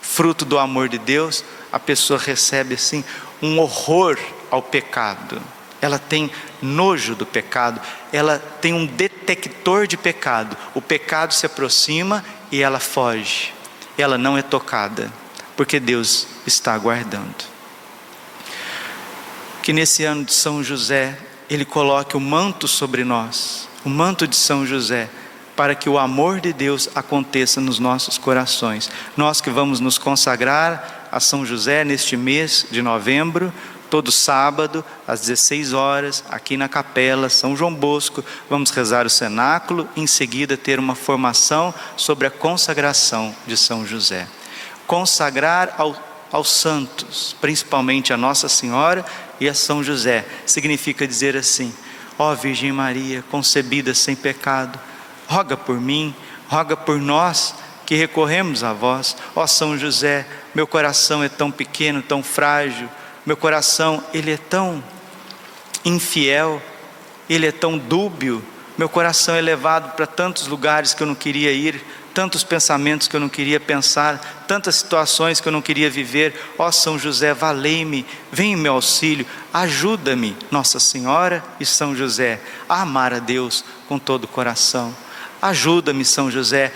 fruto 0.00 0.46
do 0.46 0.58
amor 0.58 0.88
de 0.88 0.96
Deus, 0.96 1.44
a 1.76 1.78
pessoa 1.78 2.18
recebe 2.18 2.74
assim 2.74 3.04
um 3.42 3.58
horror 3.58 4.18
ao 4.50 4.62
pecado. 4.62 5.42
Ela 5.80 5.98
tem 5.98 6.30
nojo 6.62 7.14
do 7.14 7.26
pecado, 7.26 7.80
ela 8.10 8.38
tem 8.38 8.72
um 8.72 8.86
detector 8.86 9.86
de 9.86 9.96
pecado. 9.96 10.56
O 10.74 10.80
pecado 10.80 11.34
se 11.34 11.44
aproxima 11.44 12.24
e 12.50 12.62
ela 12.62 12.80
foge. 12.80 13.52
Ela 13.98 14.16
não 14.16 14.38
é 14.38 14.42
tocada, 14.42 15.12
porque 15.54 15.78
Deus 15.78 16.26
está 16.46 16.72
aguardando 16.72 17.56
que 19.66 19.72
nesse 19.72 20.04
ano 20.04 20.24
de 20.24 20.32
São 20.32 20.62
José, 20.62 21.18
Ele 21.50 21.64
coloque 21.64 22.16
o 22.16 22.20
manto 22.20 22.68
sobre 22.68 23.02
nós, 23.02 23.68
o 23.84 23.88
manto 23.88 24.24
de 24.24 24.36
São 24.36 24.64
José, 24.64 25.10
para 25.56 25.74
que 25.74 25.88
o 25.88 25.98
amor 25.98 26.38
de 26.38 26.52
Deus 26.52 26.88
aconteça 26.94 27.60
nos 27.60 27.80
nossos 27.80 28.16
corações. 28.16 28.88
Nós 29.16 29.40
que 29.40 29.50
vamos 29.50 29.80
nos 29.80 29.98
consagrar 29.98 30.95
a 31.16 31.20
São 31.20 31.46
José 31.46 31.82
neste 31.82 32.14
mês 32.14 32.66
de 32.70 32.82
novembro, 32.82 33.50
todo 33.88 34.12
sábado, 34.12 34.84
às 35.08 35.20
16 35.20 35.72
horas, 35.72 36.22
aqui 36.28 36.58
na 36.58 36.68
capela 36.68 37.30
São 37.30 37.56
João 37.56 37.74
Bosco, 37.74 38.22
vamos 38.50 38.68
rezar 38.68 39.06
o 39.06 39.10
cenáculo, 39.10 39.88
em 39.96 40.06
seguida 40.06 40.58
ter 40.58 40.78
uma 40.78 40.94
formação 40.94 41.72
sobre 41.96 42.26
a 42.26 42.30
consagração 42.30 43.34
de 43.46 43.56
São 43.56 43.86
José. 43.86 44.28
Consagrar 44.86 45.74
ao, 45.78 45.96
aos 46.30 46.50
santos, 46.50 47.34
principalmente 47.40 48.12
a 48.12 48.16
Nossa 48.18 48.46
Senhora 48.46 49.02
e 49.40 49.48
a 49.48 49.54
São 49.54 49.82
José. 49.82 50.22
Significa 50.44 51.08
dizer 51.08 51.34
assim: 51.34 51.72
Ó 52.18 52.30
oh, 52.30 52.36
Virgem 52.36 52.72
Maria, 52.72 53.24
concebida 53.30 53.94
sem 53.94 54.14
pecado, 54.14 54.78
roga 55.26 55.56
por 55.56 55.80
mim, 55.80 56.14
roga 56.46 56.76
por 56.76 57.00
nós 57.00 57.54
que 57.86 57.94
recorremos 57.94 58.62
a 58.64 58.72
vós. 58.72 59.16
Ó 59.34 59.46
São 59.46 59.78
José, 59.78 60.26
meu 60.54 60.66
coração 60.66 61.22
é 61.22 61.28
tão 61.28 61.50
pequeno, 61.50 62.02
tão 62.02 62.22
frágil, 62.22 62.88
meu 63.24 63.36
coração 63.36 64.04
ele 64.12 64.32
é 64.32 64.36
tão 64.36 64.82
infiel, 65.84 66.60
ele 67.30 67.46
é 67.46 67.52
tão 67.52 67.78
dúbio, 67.78 68.44
Meu 68.78 68.90
coração 68.90 69.34
é 69.34 69.40
levado 69.40 69.96
para 69.96 70.06
tantos 70.06 70.46
lugares 70.46 70.92
que 70.92 71.02
eu 71.02 71.06
não 71.06 71.14
queria 71.14 71.50
ir, 71.50 71.82
tantos 72.12 72.44
pensamentos 72.44 73.08
que 73.08 73.16
eu 73.16 73.20
não 73.20 73.28
queria 73.28 73.58
pensar, 73.58 74.44
tantas 74.46 74.76
situações 74.76 75.40
que 75.40 75.48
eu 75.48 75.52
não 75.52 75.62
queria 75.62 75.88
viver. 75.88 76.34
Ó 76.58 76.70
São 76.70 76.98
José, 76.98 77.32
valei-me, 77.32 78.04
vem 78.30 78.52
em 78.52 78.56
meu 78.56 78.74
auxílio, 78.74 79.24
ajuda-me, 79.52 80.36
Nossa 80.50 80.78
Senhora 80.78 81.42
e 81.58 81.64
São 81.64 81.96
José, 81.96 82.38
a 82.68 82.82
amar 82.82 83.14
a 83.14 83.18
Deus 83.18 83.64
com 83.88 83.98
todo 83.98 84.24
o 84.24 84.28
coração. 84.28 84.94
Ajuda-me, 85.40 86.04
São 86.04 86.30
José, 86.30 86.70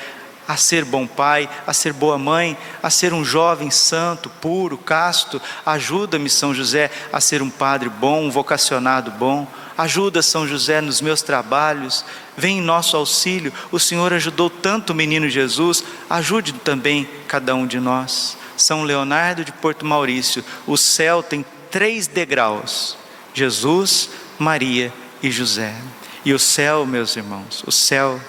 a 0.50 0.56
ser 0.56 0.84
bom 0.84 1.06
pai, 1.06 1.48
a 1.64 1.72
ser 1.72 1.92
boa 1.92 2.18
mãe, 2.18 2.58
a 2.82 2.90
ser 2.90 3.12
um 3.12 3.24
jovem 3.24 3.70
santo, 3.70 4.28
puro, 4.28 4.76
casto. 4.76 5.40
Ajuda-me, 5.64 6.28
São 6.28 6.52
José, 6.52 6.90
a 7.12 7.20
ser 7.20 7.40
um 7.40 7.48
padre 7.48 7.88
bom, 7.88 8.24
um 8.24 8.30
vocacionado 8.32 9.12
bom. 9.12 9.46
Ajuda 9.78 10.22
São 10.22 10.48
José 10.48 10.80
nos 10.80 11.00
meus 11.00 11.22
trabalhos, 11.22 12.04
vem 12.36 12.58
em 12.58 12.62
nosso 12.62 12.96
auxílio. 12.96 13.52
O 13.70 13.78
Senhor 13.78 14.12
ajudou 14.12 14.50
tanto 14.50 14.90
o 14.90 14.96
menino 14.96 15.28
Jesus, 15.28 15.84
ajude 16.10 16.52
também 16.52 17.08
cada 17.28 17.54
um 17.54 17.64
de 17.64 17.78
nós. 17.78 18.36
São 18.56 18.82
Leonardo 18.82 19.44
de 19.44 19.52
Porto 19.52 19.86
Maurício, 19.86 20.44
o 20.66 20.76
céu 20.76 21.22
tem 21.22 21.46
três 21.70 22.08
degraus: 22.08 22.96
Jesus, 23.32 24.10
Maria 24.36 24.92
e 25.22 25.30
José. 25.30 25.76
E 26.24 26.34
o 26.34 26.40
céu, 26.40 26.84
meus 26.84 27.14
irmãos, 27.14 27.62
o 27.64 27.70
céu 27.70 28.20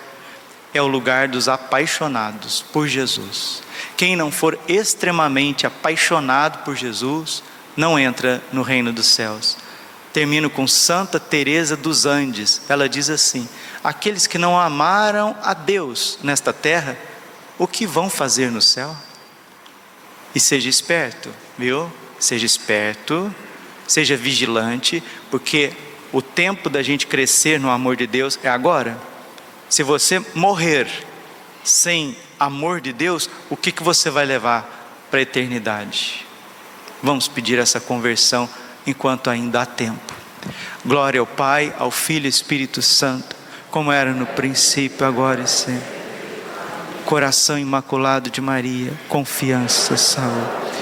é 0.74 0.82
o 0.82 0.88
lugar 0.88 1.28
dos 1.28 1.48
apaixonados 1.48 2.62
por 2.72 2.88
Jesus. 2.88 3.62
Quem 3.98 4.16
não 4.16 4.32
for 4.32 4.58
extremamente 4.68 5.68
apaixonado 5.68 6.64
por 6.64 6.76
Jesus, 6.76 7.44
não 7.76 8.00
entra 8.00 8.42
no 8.52 8.62
reino 8.62 8.92
dos 8.94 9.08
céus. 9.08 9.58
Termino 10.14 10.50
com 10.50 10.68
Santa 10.68 11.20
Teresa 11.20 11.78
dos 11.78 12.06
Andes. 12.06 12.62
Ela 12.68 12.90
diz 12.90 13.10
assim: 13.10 13.48
aqueles 13.84 14.28
que 14.28 14.38
não 14.38 14.60
amaram 14.60 15.36
a 15.42 15.54
Deus 15.54 16.20
nesta 16.22 16.52
terra, 16.52 16.98
o 17.58 17.68
que 17.68 17.86
vão 17.86 18.10
fazer 18.10 18.52
no 18.52 18.62
céu? 18.62 18.96
E 20.34 20.40
seja 20.40 20.70
esperto, 20.70 21.30
viu? 21.58 21.92
Seja 22.20 22.46
esperto, 22.46 23.34
seja 23.88 24.16
vigilante, 24.16 25.04
porque 25.30 25.74
o 26.12 26.22
tempo 26.22 26.70
da 26.70 26.82
gente 26.84 27.08
crescer 27.08 27.60
no 27.60 27.70
amor 27.70 27.96
de 27.96 28.08
Deus 28.08 28.40
é 28.44 28.50
agora. 28.50 28.98
Se 29.72 29.84
você 29.84 30.22
morrer 30.36 30.86
sem 31.64 32.18
amor 32.38 32.82
de 32.82 32.92
Deus, 32.92 33.30
o 33.50 33.56
que, 33.56 33.72
que 33.72 33.82
você 33.82 34.10
vai 34.10 34.26
levar 34.26 35.08
para 35.10 35.20
a 35.20 35.22
eternidade? 35.22 36.28
Vamos 37.02 37.30
pedir 37.30 37.58
essa 37.58 37.80
conversão 37.80 38.50
enquanto 38.86 39.30
ainda 39.30 39.62
há 39.62 39.66
tempo. 39.66 40.14
Glória 40.86 41.22
ao 41.22 41.26
Pai, 41.26 41.74
ao 41.80 41.90
Filho 41.90 42.26
e 42.26 42.30
Espírito 42.30 42.82
Santo, 42.82 43.34
como 43.70 43.94
era 43.94 44.12
no 44.12 44.26
princípio, 44.26 45.08
agora 45.08 45.40
e 45.40 45.48
sempre. 45.48 46.02
Coração 47.06 47.58
imaculado 47.58 48.30
de 48.30 48.42
Maria, 48.42 48.92
confiança, 49.08 49.96
saúde. 49.96 50.81